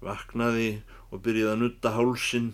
vaknaði 0.02 0.82
og 1.10 1.22
byrjaði 1.22 1.52
að 1.52 1.60
nutta 1.60 1.92
hálsin 1.94 2.48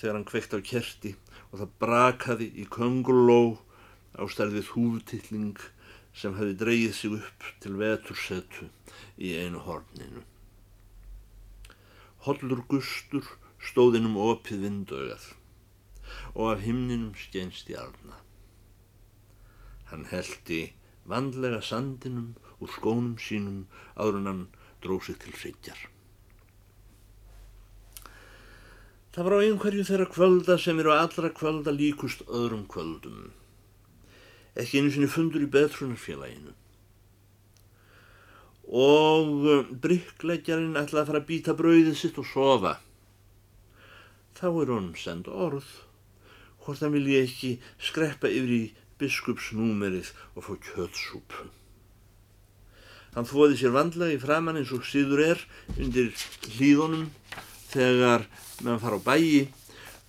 þegar 0.00 0.16
hann 0.16 0.28
kveikt 0.30 0.56
á 0.56 0.60
kerti 0.70 1.12
og 1.50 1.60
það 1.60 1.74
brakaði 1.84 2.48
í 2.62 2.64
könguló 2.72 3.42
á 4.16 4.24
stærðið 4.32 4.72
húftilling 4.76 5.60
sem 6.16 6.38
hefði 6.38 6.56
dreyið 6.62 6.94
sig 6.96 7.18
upp 7.18 7.50
til 7.60 7.74
vetursetu 7.82 8.70
í 9.20 9.34
einu 9.36 9.60
horninu. 9.66 10.24
Hollur 12.24 12.64
gustur 12.72 13.28
stóðinum 13.60 14.16
opið 14.16 14.64
vindauðað. 14.64 15.28
og 16.34 16.52
af 16.52 16.64
himninum 16.64 17.14
skeinst 17.14 17.70
í 17.70 17.76
arna. 17.78 18.18
Hann 19.90 20.06
heldi 20.10 20.62
vandlega 21.10 21.60
sandinum 21.64 22.34
úr 22.60 22.70
skónum 22.70 23.16
sínum 23.18 23.64
áður 23.96 24.20
en 24.20 24.30
hann 24.30 24.44
dróð 24.84 25.08
sig 25.08 25.18
til 25.22 25.34
hryggjar. 25.34 25.80
Það 29.10 29.26
var 29.26 29.34
á 29.34 29.38
einhverju 29.42 29.84
þeirra 29.88 30.06
kvölda 30.06 30.56
sem 30.62 30.78
eru 30.78 30.92
allra 30.94 31.32
kvölda 31.34 31.72
líkust 31.74 32.22
öðrum 32.28 32.62
kvöldum. 32.70 33.32
Ekki 34.54 34.78
einu 34.78 34.92
sinni 34.94 35.08
fundur 35.10 35.42
í 35.42 35.50
betrunarfélaginu. 35.50 36.54
Og 38.70 39.48
eh, 39.50 39.72
bryggleggjarinn 39.82 40.78
ætlaði 40.78 41.02
að 41.02 41.10
fara 41.10 41.22
að 41.24 41.28
býta 41.32 41.56
brauðið 41.58 41.96
sitt 41.98 42.20
og 42.22 42.28
sofa. 42.30 42.76
Þá 44.38 44.46
er 44.46 44.70
honum 44.76 44.94
send 44.94 45.26
orð, 45.26 45.66
hvort 46.62 46.84
hann 46.84 46.94
vilji 46.94 47.18
ekki 47.24 47.50
skreppa 47.82 48.30
yfir 48.30 48.54
í 48.54 48.62
biskupsnúmerið 49.00 50.12
og 50.36 50.46
fá 50.46 50.52
kjötsúpu. 50.68 51.48
Hann 53.14 53.26
þóði 53.26 53.56
sér 53.58 53.74
vandlega 53.74 54.14
í 54.14 54.20
framann 54.22 54.60
eins 54.60 54.70
og 54.74 54.84
síður 54.86 55.24
er 55.32 55.40
undir 55.74 56.12
hlýðunum 56.54 57.08
þegar 57.72 58.28
meðan 58.62 58.82
fara 58.82 59.00
á 59.02 59.06
bæi 59.08 59.48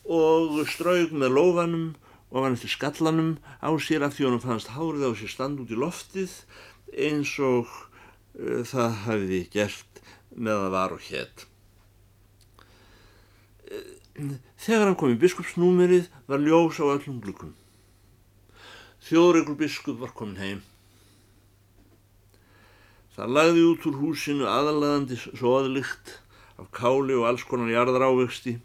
og 0.05 0.61
straug 0.69 1.13
með 1.15 1.33
lófanum 1.37 1.87
og 2.31 2.45
hann 2.45 2.57
eftir 2.57 2.75
skallanum 2.75 3.31
á 3.59 3.69
sér 3.81 4.05
að 4.05 4.17
því 4.17 4.27
hann 4.27 4.43
fannst 4.43 4.73
hárið 4.75 5.07
á 5.09 5.11
sér 5.17 5.33
stand 5.33 5.63
út 5.63 5.73
í 5.73 5.79
loftið 5.79 6.35
eins 6.93 7.33
og 7.41 7.67
uh, 7.67 8.61
það 8.67 8.99
hafiði 9.07 9.41
gert 9.53 10.03
með 10.31 10.67
að 10.67 10.75
var 10.75 10.95
og 10.95 11.07
hétt. 11.09 11.47
Þegar 14.61 14.85
hann 14.89 14.99
kom 14.99 15.13
í 15.13 15.19
biskupsnúmerið 15.19 16.11
var 16.29 16.43
ljós 16.43 16.79
á 16.83 16.85
öllum 16.85 17.19
glukkum. 17.23 17.55
Þjóðreglur 19.01 19.57
biskup 19.57 19.97
var 20.01 20.11
komin 20.13 20.37
heim. 20.37 20.59
Það 23.15 23.31
lagði 23.35 23.63
út 23.67 23.87
úr 23.89 23.95
húsinu 23.99 24.45
aðalaðandi 24.47 25.17
soðlikt 25.21 26.11
af 26.61 26.69
káli 26.75 27.17
og 27.17 27.25
alls 27.29 27.43
konar 27.49 27.71
jarðar 27.73 28.05
ávexti 28.07 28.59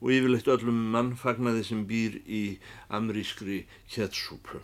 og 0.00 0.10
yfirleitt 0.16 0.48
öllum 0.54 0.80
mannfagnaði 0.94 1.62
sem 1.68 1.84
býr 1.88 2.16
í 2.24 2.42
amrískri 2.98 3.60
kjettsúpu. 3.92 4.62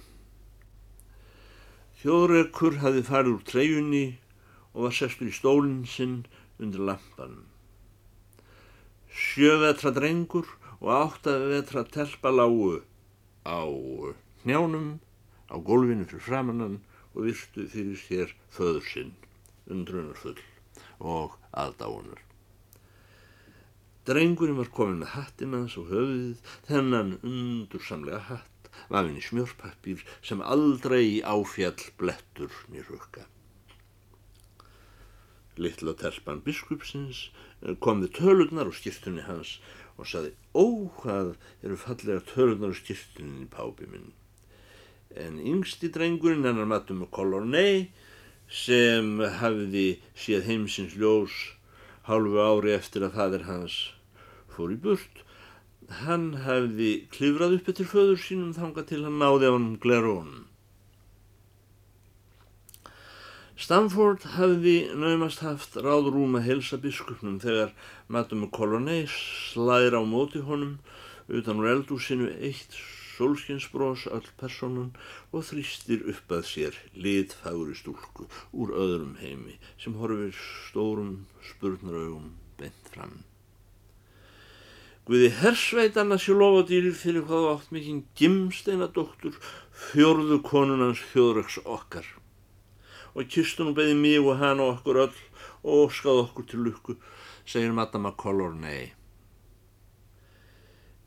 Þjóðrekur 2.03 2.81
hafi 2.83 3.05
farið 3.07 3.37
úr 3.37 3.47
treyjunni 3.53 4.05
og 4.73 4.89
var 4.89 4.97
sestur 4.97 5.29
í 5.29 5.37
stólinn 5.37 5.85
sinn 5.87 6.23
undir 6.59 6.83
lampanum. 6.89 7.47
Sjövetra 9.13 9.93
drengur 9.93 10.49
og 10.81 10.89
áttavetra 10.97 11.85
telpa 11.85 12.33
lágu 12.33 12.81
á 13.45 13.61
hnjánum, 14.45 14.99
á 15.53 15.57
gólfinu 15.59 16.09
fyrir 16.09 16.27
framannan 16.27 16.81
og 17.15 17.27
virtu 17.29 17.69
fyrir 17.69 17.99
sér 18.01 18.35
föður 18.55 18.85
sinn, 18.89 19.15
undrunarfull 19.71 20.41
og 20.99 21.37
aðdáunar. 21.53 22.21
Drengurinn 24.09 24.59
var 24.59 24.71
komin 24.75 25.03
með 25.03 25.13
hattin 25.15 25.53
hans 25.55 25.77
og 25.79 25.93
höfuðið, 25.93 26.41
þennan 26.67 27.13
undursamlega 27.23 28.23
hatt, 28.31 28.71
vafinn 28.91 29.21
í 29.21 29.23
smjörpappir 29.23 30.03
sem 30.25 30.43
aldrei 30.43 31.21
áfjall 31.23 31.85
blettur 32.01 32.57
nýr 32.73 32.89
hukka. 32.91 33.29
Littla 35.61 35.95
telpan 36.01 36.41
biskupsins 36.43 37.29
kom 37.85 38.01
við 38.03 38.17
tölurnar 38.19 38.71
og 38.73 38.75
skiptunni 38.79 39.23
hans 39.27 39.59
og 40.01 40.09
saði, 40.09 40.33
ó 40.57 40.67
hvað 40.99 41.35
eru 41.63 41.79
fallega 41.79 42.25
tölurnar 42.33 42.73
og 42.73 42.81
skiptunni 42.81 43.45
í 43.45 43.51
pápi 43.53 43.87
minn. 43.93 44.11
En 45.17 45.41
yngsti 45.41 45.91
drengurinn 45.93 46.47
hennar 46.49 46.69
matum 46.69 47.03
með 47.03 47.11
kolornei 47.17 47.91
sem 48.53 49.19
hafiði 49.41 49.89
séð 50.17 50.47
heimsins 50.49 50.95
ljós 51.01 51.35
hálfu 52.09 52.41
ári 52.45 52.73
eftir 52.77 53.05
að 53.07 53.19
fadir 53.19 53.45
hans 53.49 53.77
fór 54.55 54.73
í 54.73 54.79
burt. 54.87 55.21
Hann 56.03 56.31
hefði 56.47 56.93
klifrað 57.13 57.59
upp 57.59 57.69
eftir 57.73 57.91
föður 57.91 58.23
sínum 58.23 58.55
þanga 58.57 58.87
til 58.89 59.03
hann 59.05 59.21
náði 59.21 59.51
á 59.51 59.53
hann 59.53 59.69
glerónum. 59.83 60.47
Stamford 63.63 64.25
hefði 64.35 64.77
naumast 64.99 65.45
haft 65.45 65.77
ráðrúm 65.77 66.39
að 66.39 66.49
helsa 66.49 66.81
biskupnum 66.83 67.37
þegar 67.43 67.77
matum 68.09 68.49
kolonei 68.51 69.05
slæðir 69.13 70.01
á 70.01 70.03
móti 70.03 70.41
honum 70.43 70.79
utan 71.29 71.61
úr 71.61 71.71
eldúsinu 71.77 72.33
eitt 72.41 72.75
solskinsbrós 73.17 74.07
öll 74.11 74.29
personun 74.41 74.93
og 75.33 75.45
þrýstir 75.49 76.07
upp 76.13 76.33
að 76.37 76.47
sér 76.51 76.79
litfagri 76.95 77.77
stúlku 77.79 78.29
úr 78.53 78.73
öðrum 78.85 79.19
heimi 79.21 79.59
sem 79.83 79.99
horfir 80.01 80.33
stórum 80.69 81.13
spurnaraugum 81.51 82.33
bent 82.61 82.91
fram. 82.95 83.21
Guði 85.07 85.33
hersveitanna 85.41 86.19
sé 86.23 86.35
lofadýrir 86.39 86.95
fyrir 86.95 87.25
hvað 87.27 87.49
átt 87.57 87.71
mikinn 87.75 88.05
gimsteina 88.19 88.87
doktur 88.87 89.39
fjörðu 89.89 90.39
konunans 90.47 91.03
fjóðraks 91.13 91.59
okkar 91.65 92.07
og 93.13 93.29
kistunum 93.29 93.75
beði 93.77 93.97
mig 93.99 94.21
og 94.23 94.39
hann 94.41 94.63
og 94.63 94.77
okkur 94.77 95.01
öll 95.07 95.19
og 95.63 95.89
óskað 95.89 96.23
okkur 96.25 96.47
til 96.49 96.65
lukku 96.67 96.97
segir 97.45 97.75
Madama 97.75 98.13
Collor 98.17 98.55
nei. 98.55 98.93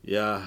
Já, 0.06 0.46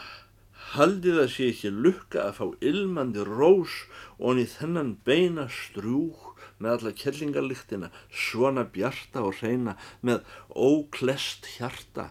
haldið 0.75 1.19
að 1.23 1.31
sé 1.33 1.49
ekki 1.53 1.71
lukka 1.73 2.27
að 2.27 2.37
fá 2.39 2.45
ilmandi 2.71 3.25
rós 3.27 3.81
og 4.17 4.31
hann 4.31 4.43
í 4.43 4.47
þennan 4.49 4.93
beina 5.07 5.47
strjúk 5.49 6.37
með 6.59 6.71
alla 6.75 6.93
kellingarlyktina, 7.01 7.89
svona 8.11 8.65
bjarta 8.67 9.23
og 9.25 9.39
reyna 9.41 9.77
með 10.05 10.25
óklest 10.53 11.47
hjarta 11.57 12.09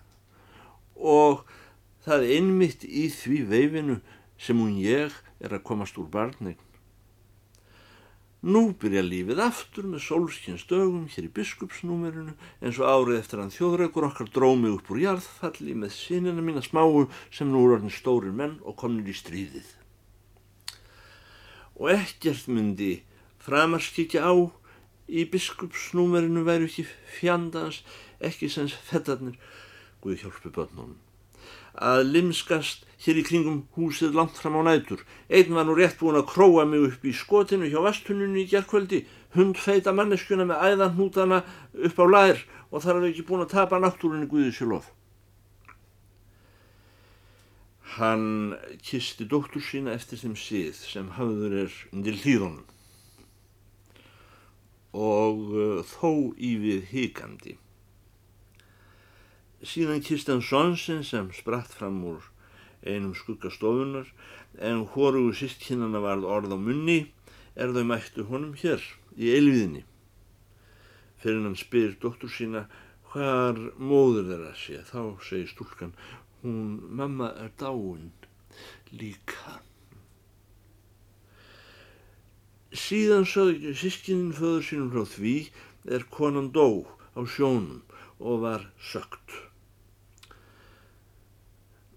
og 0.99 1.45
það 2.05 2.25
er 2.25 2.33
einmitt 2.39 2.85
í 2.85 3.09
því 3.13 3.43
veifinu 3.53 3.99
sem 4.39 4.59
hún 4.59 4.79
ég 4.83 5.15
er 5.43 5.55
að 5.55 5.65
komast 5.67 5.99
úr 5.99 6.09
barnegn. 6.11 6.59
Nú 8.39 8.69
byrja 8.79 9.01
lífið 9.03 9.41
aftur 9.43 9.87
með 9.91 10.05
sólskins 10.05 10.63
dögum 10.71 11.09
hér 11.11 11.25
í 11.27 11.31
biskupsnúmerinu 11.35 12.37
eins 12.63 12.77
og 12.79 12.87
árið 12.87 13.17
eftir 13.19 13.41
hann 13.43 13.51
þjóðreikur 13.51 14.07
okkar 14.07 14.31
drómi 14.31 14.71
upp 14.77 14.93
úr 14.95 15.01
jarðfalli 15.03 15.75
með 15.75 15.97
sinina 15.97 16.45
mína 16.45 16.63
smáu 16.63 17.09
sem 17.35 17.51
nú 17.51 17.65
er 17.67 17.75
orðin 17.79 17.91
stórir 17.91 18.31
menn 18.31 18.61
og 18.63 18.79
komin 18.79 19.11
í 19.11 19.17
stríðið. 19.19 19.67
Og 21.83 21.91
ekkert 21.97 22.47
myndi 22.47 22.93
framarskikja 23.43 24.23
á 24.23 24.35
í 25.11 25.27
biskupsnúmerinu 25.27 26.47
væru 26.47 26.71
ekki 26.71 26.87
fjandans, 27.19 27.83
ekki 28.23 28.47
sem 28.47 28.71
fettarnir, 28.71 29.35
Guði 29.99 30.23
hjálpi 30.23 30.55
börnunum 30.55 31.08
að 31.79 32.05
limskast 32.13 32.85
hér 33.05 33.21
í 33.21 33.25
kringum 33.27 33.59
húsið 33.79 34.17
langt 34.19 34.39
fram 34.39 34.59
á 34.59 34.63
nætur. 34.67 35.05
Einn 35.31 35.55
var 35.55 35.67
nú 35.69 35.77
rétt 35.79 35.99
búin 36.01 36.19
að 36.19 36.29
króa 36.33 36.67
mig 36.67 36.87
upp 36.89 37.05
í 37.07 37.15
skotinu 37.15 37.71
hjá 37.71 37.79
vestuninu 37.85 38.43
í 38.43 38.47
gerðkvöldi, 38.51 39.05
hundfeita 39.37 39.95
manneskuna 39.95 40.47
með 40.49 40.65
æðanhútana 40.71 41.43
upp 41.89 42.01
á 42.03 42.07
lær 42.11 42.43
og 42.71 42.83
þar 42.83 43.01
er 43.01 43.11
ekki 43.11 43.27
búin 43.29 43.45
að 43.47 43.55
tapa 43.55 43.79
náttúrunni 43.79 44.27
Guði 44.31 44.51
sélof. 44.57 44.91
Hann 47.99 48.57
kisti 48.85 49.27
dóttur 49.27 49.63
sína 49.65 49.95
eftir 49.95 50.21
þeim 50.21 50.35
síð 50.39 50.83
sem 50.83 51.15
hafður 51.17 51.63
er 51.65 51.79
undir 51.93 52.19
hlýðunum 52.19 52.67
og 54.99 55.41
uh, 55.53 55.81
þó 55.85 56.35
ívið 56.35 56.87
híkandi. 56.93 57.57
Síðan 59.67 60.05
kist 60.07 60.29
hann 60.31 60.43
Sonsson 60.45 61.03
sem 61.03 61.33
spratt 61.35 61.73
fram 61.75 61.99
úr 62.07 62.23
einum 62.87 63.15
skuggastofunar 63.19 64.07
en 64.63 64.85
hórugu 64.95 65.33
sístkinnana 65.35 65.99
varð 66.05 66.27
orð 66.31 66.55
á 66.55 66.59
munni 66.59 66.99
er 67.59 67.73
þau 67.75 67.85
mættu 67.91 68.27
honum 68.29 68.55
hér 68.61 68.85
í 69.19 69.33
eilviðinni. 69.35 69.83
Fyrir 71.19 71.43
hann 71.43 71.59
spyr 71.59 71.97
dóttur 71.99 72.31
sína 72.31 72.69
hvar 73.11 73.59
móður 73.83 74.31
þeirra 74.31 74.53
sé 74.55 74.79
þá 74.87 75.01
segir 75.27 75.51
stúlkan 75.51 75.97
hún 76.45 76.79
mamma 77.01 77.33
er 77.43 77.51
dáin 77.59 78.13
líka. 78.95 79.59
Síðan 82.71 83.27
sögðu 83.27 83.75
sískinin 83.75 84.31
föður 84.39 84.65
sínum 84.71 84.95
frá 84.95 85.05
því 85.17 85.37
er 85.99 86.07
konan 86.15 86.53
dó 86.55 86.87
á 87.19 87.27
sjónum 87.27 87.83
og 88.23 88.43
var 88.47 88.71
sögt. 88.79 89.48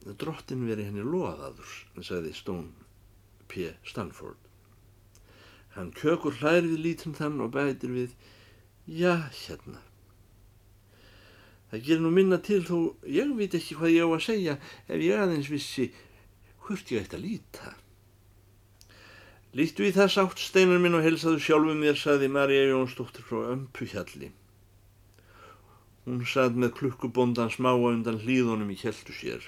Drottin 0.01 0.65
veri 0.65 0.87
henni 0.87 1.03
loðaður, 1.05 1.73
sagði 2.01 2.33
Stone 2.33 2.71
P. 3.51 3.69
Stanford. 3.85 4.39
Hann 5.75 5.93
kökur 5.95 6.35
hlærið 6.41 6.79
lítinn 6.81 7.15
þann 7.15 7.39
og 7.45 7.53
bætir 7.53 7.93
við, 7.93 8.15
já, 8.87 9.29
hérna. 9.43 9.79
Það 11.71 11.85
gerir 11.85 12.01
nú 12.03 12.09
minna 12.11 12.41
til 12.43 12.59
þó 12.67 12.77
ég 13.07 13.29
veit 13.37 13.53
ekki 13.55 13.77
hvað 13.79 13.93
ég 13.93 14.09
á 14.09 14.11
að 14.11 14.25
segja 14.25 14.57
ef 14.91 14.97
ég 14.99 15.21
aðeins 15.21 15.51
vissi 15.53 15.85
hvort 16.65 16.91
ég 16.91 17.05
ætti 17.05 17.15
að 17.15 17.23
líta. 17.27 17.71
Lítu 19.55 19.87
í 19.87 19.93
þess 19.95 20.19
átt 20.19 20.41
steinar 20.41 20.81
minn 20.83 20.97
og 20.97 21.05
helsaðu 21.05 21.39
sjálfu 21.43 21.77
mér, 21.77 21.95
saði 21.99 22.27
Marja 22.31 22.67
Jónsdóttir 22.71 23.23
frá 23.27 23.53
Ömpuhjalli. 23.53 24.33
Hún 26.03 26.21
sað 26.27 26.59
með 26.59 26.75
klukkubondan 26.79 27.51
smáa 27.53 27.79
undan 27.93 28.19
hlýðunum 28.23 28.71
í 28.71 28.79
kjeltu 28.79 29.15
sér. 29.15 29.43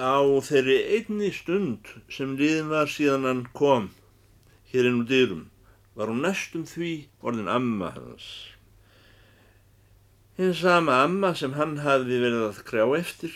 Á 0.00 0.24
þeirri 0.40 0.78
einni 0.96 1.28
stund 1.36 1.90
sem 2.08 2.36
liðin 2.38 2.70
var 2.72 2.88
síðan 2.88 3.28
hann 3.28 3.42
kom, 3.52 3.90
hér 4.72 4.88
inn 4.88 5.02
úr 5.02 5.08
dyrum, 5.10 5.42
var 5.94 6.08
hún 6.08 6.22
næstum 6.24 6.64
því 6.64 6.92
orðin 7.20 7.50
amma 7.52 7.90
hans. 7.92 8.28
Hinn 10.38 10.54
sama 10.56 11.02
amma 11.04 11.34
sem 11.36 11.58
hann 11.58 11.82
hafði 11.84 12.22
verið 12.24 12.46
að 12.46 12.62
krjá 12.70 12.86
eftir, 12.96 13.34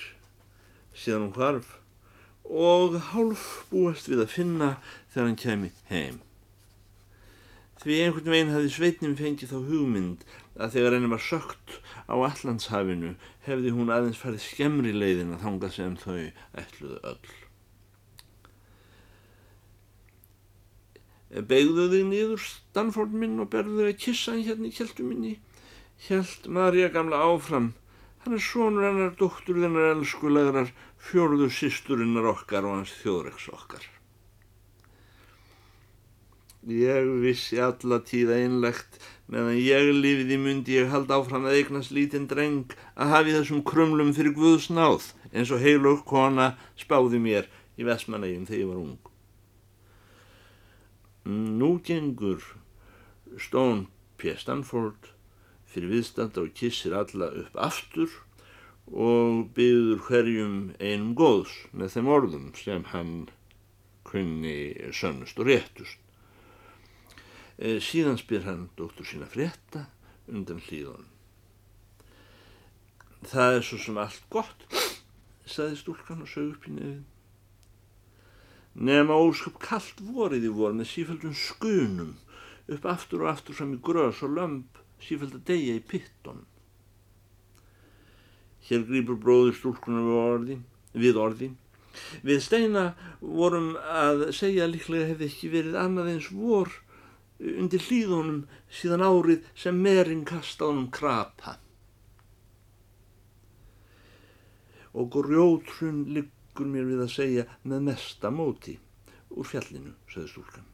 síðan 0.97 1.29
hún 1.29 1.35
hvarf 1.37 1.75
og 2.47 2.95
hálf 3.11 3.66
búast 3.71 4.09
við 4.09 4.23
að 4.23 4.33
finna 4.33 4.69
þegar 5.12 5.27
hann 5.27 5.40
kemi 5.42 5.71
heim. 5.90 6.21
Því 7.87 7.96
einhvern 8.03 8.33
veginn 8.33 8.49
hafði 8.51 8.70
sveitnum 8.75 9.12
fengið 9.14 9.53
þá 9.53 9.59
hugmynd 9.68 10.22
að 10.59 10.72
þegar 10.75 10.94
henni 10.96 11.11
var 11.12 11.20
sökt 11.22 11.77
á 12.11 12.18
Allandshafinu 12.18 13.12
hefði 13.46 13.75
hún 13.77 13.92
aðeins 13.94 14.18
farið 14.18 14.42
skemmri 14.42 14.90
leiðin 14.90 15.31
að 15.37 15.44
þanga 15.44 15.70
sem 15.77 15.94
þau 16.03 16.16
ætluðu 16.64 16.99
öll. 17.12 17.31
Begðu 21.55 21.87
þig 21.94 22.05
nýður 22.11 22.44
Stanford 22.49 23.14
minn 23.22 23.38
og 23.46 23.53
berðu 23.55 23.79
þig 23.79 23.92
að 23.92 24.05
kissa 24.09 24.35
hann 24.35 24.46
hérna 24.51 24.66
í 24.66 24.75
kjeltu 24.75 25.07
minni. 25.07 25.35
Hjælt 26.09 26.51
Marja 26.59 26.90
gamla 26.90 27.22
áfram. 27.22 27.75
Hann 28.25 28.35
er 28.35 28.49
sonur 28.51 28.90
hennar, 28.90 29.14
dóttur 29.14 29.62
þennar 29.62 29.92
elskulegrar 29.92 30.75
fjörðu 30.99 31.53
sýsturinnar 31.55 32.33
okkar 32.35 32.66
og 32.66 32.81
hans 32.81 32.99
þjóðreiks 32.99 33.46
okkar. 33.55 33.87
Ég 36.67 37.09
vissi 37.23 37.61
alla 37.63 38.01
tíða 38.03 38.41
einlegt 38.43 38.97
meðan 39.31 39.59
ég 39.61 39.91
lifiði 39.95 40.39
myndi 40.43 40.75
ég 40.75 40.89
halda 40.91 41.21
áfram 41.21 41.45
að 41.47 41.61
eignast 41.61 41.93
lítinn 41.95 42.27
dreng 42.27 42.73
að 42.99 43.13
hafi 43.13 43.35
þessum 43.37 43.61
krumlum 43.67 44.11
fyrir 44.17 44.35
Guðs 44.35 44.67
náð 44.75 45.13
eins 45.31 45.53
og 45.55 45.63
heilug 45.63 46.03
kona 46.11 46.57
spáði 46.75 47.21
mér 47.23 47.47
í 47.79 47.87
Vestmanægjum 47.87 48.49
þegar 48.49 48.63
ég 48.65 48.71
var 48.73 48.81
ung. 48.83 49.11
Nú 51.61 51.69
gengur 51.87 52.43
Stone 53.39 53.87
P. 54.19 54.35
Stanford 54.35 55.13
fyrir 55.71 55.93
viðstanda 55.93 56.43
og 56.43 56.55
kissir 56.59 56.97
alla 56.99 57.29
upp 57.45 57.61
aftur 57.63 58.11
og 58.91 59.53
byður 59.55 60.03
hverjum 60.09 60.59
einum 60.81 61.15
góðs 61.19 61.55
með 61.71 61.95
þeim 61.95 62.11
orðum 62.17 62.51
sem 62.59 62.87
hann 62.91 63.15
kunni 64.07 64.91
sönnust 64.95 65.39
og 65.39 65.51
réttust. 65.51 66.03
E, 67.57 67.79
síðan 67.81 68.19
spyr 68.21 68.45
hann 68.45 68.69
dóttur 68.77 69.09
sína 69.09 69.29
frétta 69.33 69.87
undan 70.29 70.61
hlýðan. 70.66 71.07
Það 73.27 73.59
er 73.59 73.64
svo 73.64 73.79
sem 73.81 73.99
allt 73.99 74.27
gott, 74.31 74.66
saði 75.49 75.79
stúlkan 75.81 76.23
og 76.23 76.31
sög 76.31 76.53
upp 76.53 76.66
í 76.69 76.75
nefn. 76.77 77.05
Nefn 78.77 79.09
á 79.09 79.16
ósköp 79.16 79.57
kallt 79.62 80.03
vorið 80.05 80.51
í 80.51 80.53
vor 80.53 80.77
með 80.77 80.90
sífældum 80.92 81.33
skunum 81.33 82.12
upp 82.69 82.87
aftur 82.92 83.25
og 83.25 83.33
aftur 83.33 83.57
sem 83.57 83.73
í 83.73 83.81
grös 83.81 84.21
og 84.27 84.37
lömp 84.37 84.81
sífæld 85.03 85.38
að 85.38 85.47
deyja 85.49 85.79
í 85.79 85.85
pitton. 85.92 86.45
Hér 88.66 88.85
grýpur 88.88 89.16
bróður 89.23 89.57
stúlkunar 89.57 90.05
við 90.05 90.21
orði, 90.21 90.57
við 90.92 91.21
orði. 91.23 91.53
Við 92.27 92.42
steina 92.45 92.90
vorum 93.21 93.77
að 93.81 94.27
segja 94.37 94.66
líklega 94.69 95.09
hefði 95.12 95.31
ekki 95.31 95.53
verið 95.55 95.79
annað 95.81 96.11
eins 96.12 96.29
vor 96.35 96.75
undir 97.40 97.83
hlýðunum 97.85 98.44
síðan 98.72 99.05
árið 99.07 99.46
sem 99.59 99.81
merin 99.83 100.25
kasta 100.29 100.68
honum 100.68 100.88
krapa. 100.92 101.57
Og 104.96 105.11
grjótrun 105.12 106.07
liggur 106.16 106.70
mér 106.70 106.88
við 106.88 107.05
að 107.05 107.12
segja 107.12 107.44
með 107.64 107.85
mesta 107.90 108.33
móti 108.33 108.79
úr 109.37 109.44
fjallinu, 109.44 109.92
sagði 110.09 110.33
stúlkan. 110.33 110.72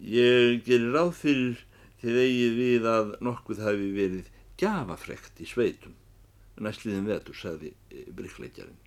Ég 0.00 0.64
gerir 0.64 0.96
ráð 0.96 1.12
fyrir 1.20 1.60
því 2.00 2.16
vegið 2.16 2.58
við 2.62 2.90
að 2.92 3.14
nokkuð 3.24 3.62
hafi 3.64 3.92
verið 3.96 4.34
gjafafrekt 4.60 5.40
í 5.44 5.48
sveitum 5.48 5.96
næstliðin 6.62 7.08
vetur, 7.08 7.36
sagði 7.36 7.72
eh, 7.90 8.08
bryggleikjarinn. 8.16 8.82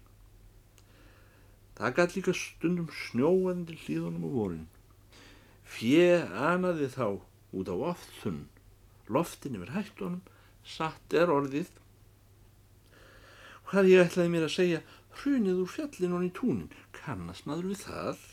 Það 1.80 1.96
gæti 1.96 2.20
líka 2.20 2.36
stundum 2.36 2.90
snjóandi 3.06 3.78
hlýðunum 3.86 4.26
á 4.26 4.30
vorin. 4.34 4.66
Fjö 5.70 6.24
anaði 6.50 6.90
þá 6.96 7.06
út 7.56 7.70
á 7.70 7.76
ofþunn, 7.92 8.48
loftin 9.10 9.58
yfir 9.60 9.74
hættunum, 9.76 10.24
satt 10.66 11.14
er 11.14 11.32
orðið. 11.34 11.70
Hvað 13.70 13.92
ég 13.94 14.08
ætlaði 14.08 14.34
mér 14.34 14.48
að 14.48 14.56
segja, 14.56 14.82
hrunið 15.22 15.62
úr 15.64 15.74
fjallin 15.76 16.16
og 16.18 16.26
í 16.26 16.32
túnin, 16.34 16.74
kannast 16.96 17.46
maður 17.50 17.72
við 17.74 17.84
það. 17.86 18.26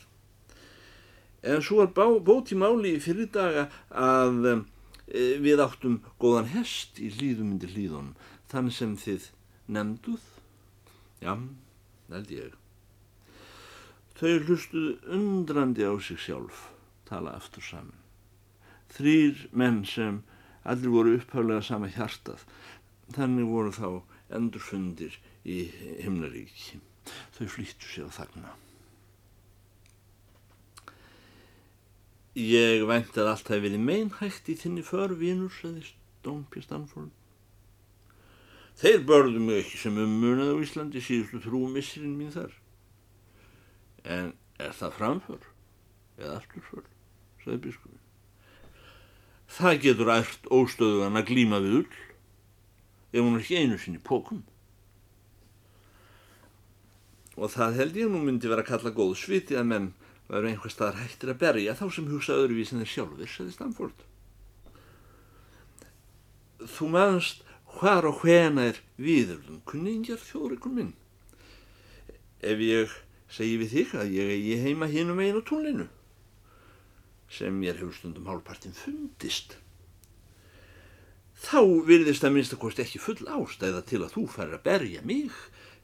En 1.47 1.61
svo 1.61 1.83
er 1.83 1.93
bót 1.93 2.51
í 2.51 2.57
máli 2.57 2.95
í 2.97 3.03
fyrir 3.03 3.29
daga 3.33 3.67
að 3.93 4.65
Eh, 5.07 5.39
við 5.39 5.61
áttum 5.63 6.01
góðan 6.19 6.49
hest 6.51 6.97
í 6.99 7.07
hlýðum 7.15 7.53
undir 7.53 7.71
hlýðunum, 7.71 8.15
þann 8.51 8.71
sem 8.75 8.95
þið 8.99 9.29
nefnduð? 9.71 10.25
Já, 11.23 11.31
nefnd 12.11 12.33
ég. 12.35 12.57
Þau 14.19 14.33
hlustuðu 14.43 14.97
undrandi 15.15 15.87
á 15.87 15.95
sig 16.03 16.19
sjálf, 16.19 16.65
tala 17.07 17.35
aftur 17.37 17.63
saman. 17.63 17.95
Þrýr 18.93 19.47
menn 19.51 19.83
sem 19.87 20.21
allir 20.67 20.93
voru 20.93 21.15
upphálega 21.17 21.63
sama 21.63 21.89
hjartað, 21.91 22.43
þannig 23.15 23.49
voru 23.51 23.73
þá 23.75 23.89
endurfundir 24.37 25.17
í 25.47 25.59
himnaríki. 26.03 26.81
Þau 27.35 27.45
flýttu 27.51 27.87
sig 27.87 28.07
á 28.07 28.11
þagna. 28.11 28.55
Ég 32.37 32.83
vænt 32.85 33.15
að 33.17 33.31
allt 33.31 33.47
hafi 33.49 33.63
verið 33.63 33.81
meinhægt 33.81 34.49
í 34.51 34.57
þinni 34.59 34.83
förvínur, 34.85 35.53
saði 35.57 35.87
Stónpi 35.87 36.61
Stanford. 36.61 37.09
Þeir 38.77 39.07
börðu 39.09 39.39
mig 39.41 39.63
ekki 39.63 39.79
sem 39.81 39.95
ummunað 39.97 40.51
á 40.53 40.61
Íslandi 40.61 41.01
síðustu 41.01 41.39
trúmissirinn 41.41 42.13
mín 42.19 42.29
þar. 42.35 42.51
En 44.05 44.35
er 44.61 44.75
það 44.77 44.93
framför 44.99 45.47
eða 46.19 46.35
afturför, 46.37 46.85
saði 47.47 47.63
biskupin. 47.63 48.03
Það 49.47 49.79
getur 49.85 50.11
ært 50.11 50.51
óstöðugan 50.51 51.17
að 51.17 51.29
glíma 51.31 51.61
við 51.63 51.79
ull 51.81 51.95
ef 53.13 53.23
hún 53.23 53.37
er 53.37 53.43
ekki 53.45 53.61
einu 53.61 53.79
sinni 53.79 54.03
pókum. 54.03 54.43
Og 57.37 57.53
það 57.53 57.79
held 57.79 57.97
ég 58.01 58.11
nú 58.11 58.19
myndi 58.25 58.49
vera 58.49 58.65
að 58.65 58.71
kalla 58.73 58.93
góð 58.97 59.15
sviti 59.21 59.55
að 59.55 59.69
menn 59.71 59.87
væru 60.27 60.51
einhver 60.51 60.73
staðar 60.73 60.99
hættir 60.99 61.31
að 61.31 61.41
berja 61.45 61.75
þá 61.77 61.85
sem 61.95 62.07
hugsa 62.11 62.35
öðruvísin 62.35 62.81
þeir 62.83 62.91
sjálfur, 62.91 63.31
sagði 63.31 63.55
Stamford. 63.55 64.05
Þú 66.67 66.89
maðurst 66.91 67.45
hvar 67.77 68.07
og 68.09 68.23
hvena 68.23 68.65
er 68.71 68.81
viðurlum, 68.99 69.61
kunningjar 69.69 70.19
þjóðrikun 70.19 70.75
minn. 70.75 70.93
Ef 72.41 72.59
ég 72.65 72.97
segi 73.31 73.55
við 73.61 73.75
þig 73.75 73.95
að 74.01 74.15
ég 74.17 74.33
er 74.57 74.65
heima 74.65 74.89
hínum 74.91 75.21
einu 75.21 75.43
tónlinu, 75.45 75.87
sem 77.29 77.55
mér 77.59 77.79
hefur 77.79 77.95
stundum 77.95 78.27
hálfpartin 78.29 78.75
fundist, 78.75 79.57
þá 81.37 81.61
virðist 81.87 82.25
að 82.25 82.37
minnstakost 82.37 82.79
ekki 82.81 83.01
full 83.03 83.19
ástæða 83.27 83.83
til 83.85 84.01
að 84.03 84.15
þú 84.15 84.23
fær 84.33 84.55
að 84.55 84.63
berja 84.65 85.03
mig 85.05 85.35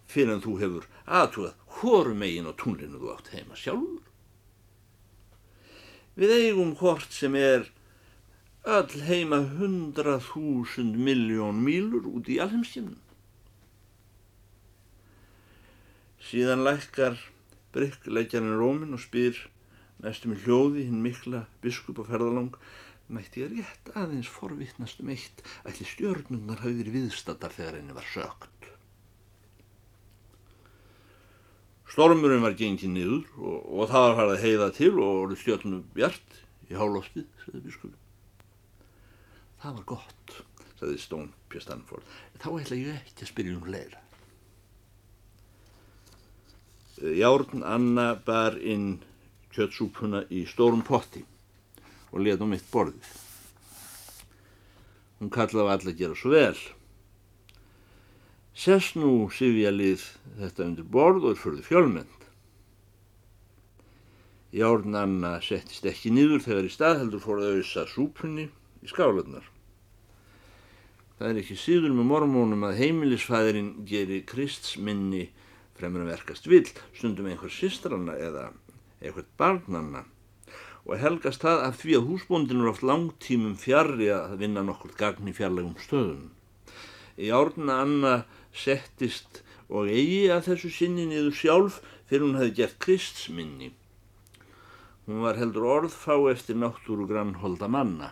fyrir 0.09 0.37
að 0.37 0.47
þú 0.47 0.55
hefur 0.63 0.89
aðtúað 1.19 1.53
hórum 1.79 2.25
eigin 2.25 2.49
á 2.49 2.53
tónlinu 2.57 2.99
þú 2.99 3.13
átt 3.13 3.31
heima 3.35 3.59
sjálfur. 3.59 4.01
Við 6.17 6.33
eigum 6.37 6.75
hvort 6.77 7.13
sem 7.13 7.35
er 7.37 7.69
öll 8.63 9.01
heima 9.07 9.41
hundrað 9.57 10.29
þúsund 10.29 10.95
miljón 10.95 11.63
mílur 11.65 12.05
út 12.07 12.29
í 12.31 12.37
alheimskjumnum. 12.43 12.99
Síðan 16.23 16.63
lækkar 16.63 17.17
bryggleikjarinn 17.75 18.55
Rómin 18.55 18.95
og 18.95 19.01
spyr 19.03 19.35
næstum 20.03 20.35
hljóði 20.43 20.87
hinn 20.87 21.03
mikla 21.03 21.45
biskup 21.63 22.01
og 22.03 22.09
ferðalong 22.11 22.57
mætti 23.13 23.43
ég 23.43 23.53
rétt 23.57 23.91
aðeins 23.99 24.29
forvittnast 24.31 25.01
um 25.03 25.11
eitt 25.13 25.43
ætli 25.67 25.87
stjörnungar 25.87 26.63
hafi 26.63 26.77
verið 26.79 26.99
viðstattar 26.99 27.55
þegar 27.55 27.79
henni 27.79 27.95
var 27.95 28.07
sögt. 28.11 28.49
Stormurinn 31.93 32.41
var 32.41 32.55
gengið 32.57 32.89
niður 32.89 33.25
og, 33.37 33.57
og 33.69 33.91
það 33.91 34.07
var 34.07 34.15
farið 34.19 34.45
heiða 34.47 34.69
til 34.73 34.93
og 34.95 35.19
orðið 35.25 35.41
stjórnum 35.43 35.83
bjart 35.93 36.39
í 36.71 36.79
hálóftið, 36.79 37.27
sagði 37.43 37.61
biskupi. 37.67 37.99
Það 39.61 39.75
var 39.77 39.85
gott, 39.91 40.33
sagði 40.79 40.97
Stone 41.03 41.49
P. 41.51 41.61
Stanford. 41.61 42.07
Þá 42.41 42.49
ætla 42.55 42.79
ég 42.79 42.97
ekki 42.97 43.27
að 43.27 43.29
spyrja 43.29 43.59
um 43.59 43.69
leira. 43.69 44.01
Járn 47.03 47.63
Anna 47.67 48.13
bar 48.25 48.57
inn 48.57 49.03
kjötsúpuna 49.53 50.23
í 50.33 50.43
stórum 50.49 50.83
potti 50.85 51.23
og 52.13 52.21
let 52.21 52.41
um 52.43 52.53
eitt 52.53 52.69
borðið. 52.71 53.11
Hún 55.19 55.31
kallaði 55.33 55.69
á 55.69 55.73
alla 55.73 55.93
að 55.93 55.99
gera 56.01 56.17
svo 56.17 56.33
vel. 56.33 56.57
Sess 58.53 58.93
nú 58.99 59.29
Sifjalið 59.33 60.03
þetta 60.41 60.67
undir 60.67 60.89
borð 60.95 61.23
og 61.23 61.31
er 61.33 61.39
fyrir 61.41 61.65
fjölmend. 61.65 62.19
Járn 64.53 64.93
Anna 64.93 65.39
settist 65.41 65.87
ekki 65.89 66.11
nýður 66.13 66.43
þegar 66.45 66.67
í 66.67 66.73
stað 66.73 66.99
heldur 67.01 67.23
fór 67.23 67.41
að 67.41 67.55
auðsa 67.55 67.87
súpunni 67.89 68.49
í 68.85 68.91
skálanar. 68.91 69.47
Það 71.17 71.29
er 71.31 71.39
ekki 71.41 71.57
síður 71.57 71.95
með 71.95 72.09
mormónum 72.11 72.67
að 72.67 72.77
heimilisfæðirinn 72.83 73.71
geri 73.89 74.19
kristsminni 74.29 75.29
fremur 75.79 76.03
en 76.03 76.11
verkast 76.11 76.45
vill, 76.51 76.67
stundum 76.93 77.31
einhver 77.31 77.53
sistranna 77.53 78.13
eða 78.19 78.51
eitthvað 79.03 79.29
barnanna 79.37 80.05
og 80.83 80.99
helgast 80.99 81.43
það 81.43 81.61
af 81.67 81.77
því 81.79 81.93
að 81.97 82.07
húsbóndin 82.09 82.63
er 82.63 82.71
oft 82.73 82.83
langtímum 82.87 83.55
fjarrri 83.59 84.09
að 84.11 84.39
vinna 84.41 84.63
nokkur 84.67 84.95
gagn 84.99 85.29
í 85.31 85.35
fjarlægum 85.35 85.77
stöðum. 85.79 86.31
Í 87.15 87.29
árna 87.31 87.77
Anna 87.85 88.15
settist 88.51 89.43
og 89.69 89.87
eigi 89.87 90.27
að 90.33 90.49
þessu 90.49 90.71
sinni 90.73 91.05
niður 91.07 91.37
sjálf 91.39 91.79
fyrir 92.09 92.25
hún 92.27 92.39
hefði 92.39 92.57
gert 92.59 92.75
kristsminni. 92.83 93.71
Hún 95.07 95.23
var 95.23 95.39
heldur 95.39 95.69
orðfá 95.77 96.17
eftir 96.31 96.59
náttúru 96.59 97.07
grannholda 97.07 97.67
manna. 97.71 98.11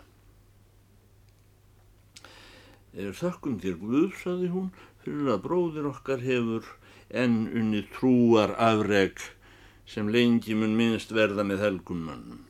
Er 2.92 3.14
þökkum 3.16 3.60
þér 3.60 3.76
Guð, 3.80 4.10
saði 4.20 4.48
hún, 4.52 4.72
fyrir 5.04 5.30
að 5.32 5.44
bróðir 5.46 5.88
okkar 5.88 6.24
hefur 6.24 6.66
enn 7.08 7.46
unni 7.48 7.84
trúar 7.94 8.52
afreg 8.60 9.20
sem 9.86 10.08
lengi 10.08 10.54
mun 10.54 10.76
minnst 10.78 11.12
verða 11.12 11.44
með 11.46 11.64
helgum 11.66 12.06
mannum 12.08 12.42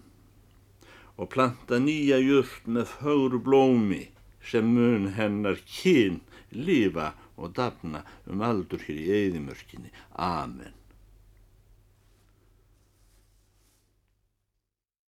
og 1.21 1.29
planta 1.35 1.79
nýja 1.79 2.19
jörg 2.19 2.53
með 2.75 2.95
fögru 2.99 3.41
blómi 3.47 4.05
sem 4.51 4.69
mun 4.75 5.11
hennar 5.17 5.59
kyn 5.77 6.21
lifa 6.53 7.13
og 7.37 7.55
dafna 7.57 8.03
um 8.31 8.43
aldur 8.45 8.83
hér 8.87 8.99
í 9.03 9.11
eðimörkinni. 9.19 9.91
Amen. 10.13 10.82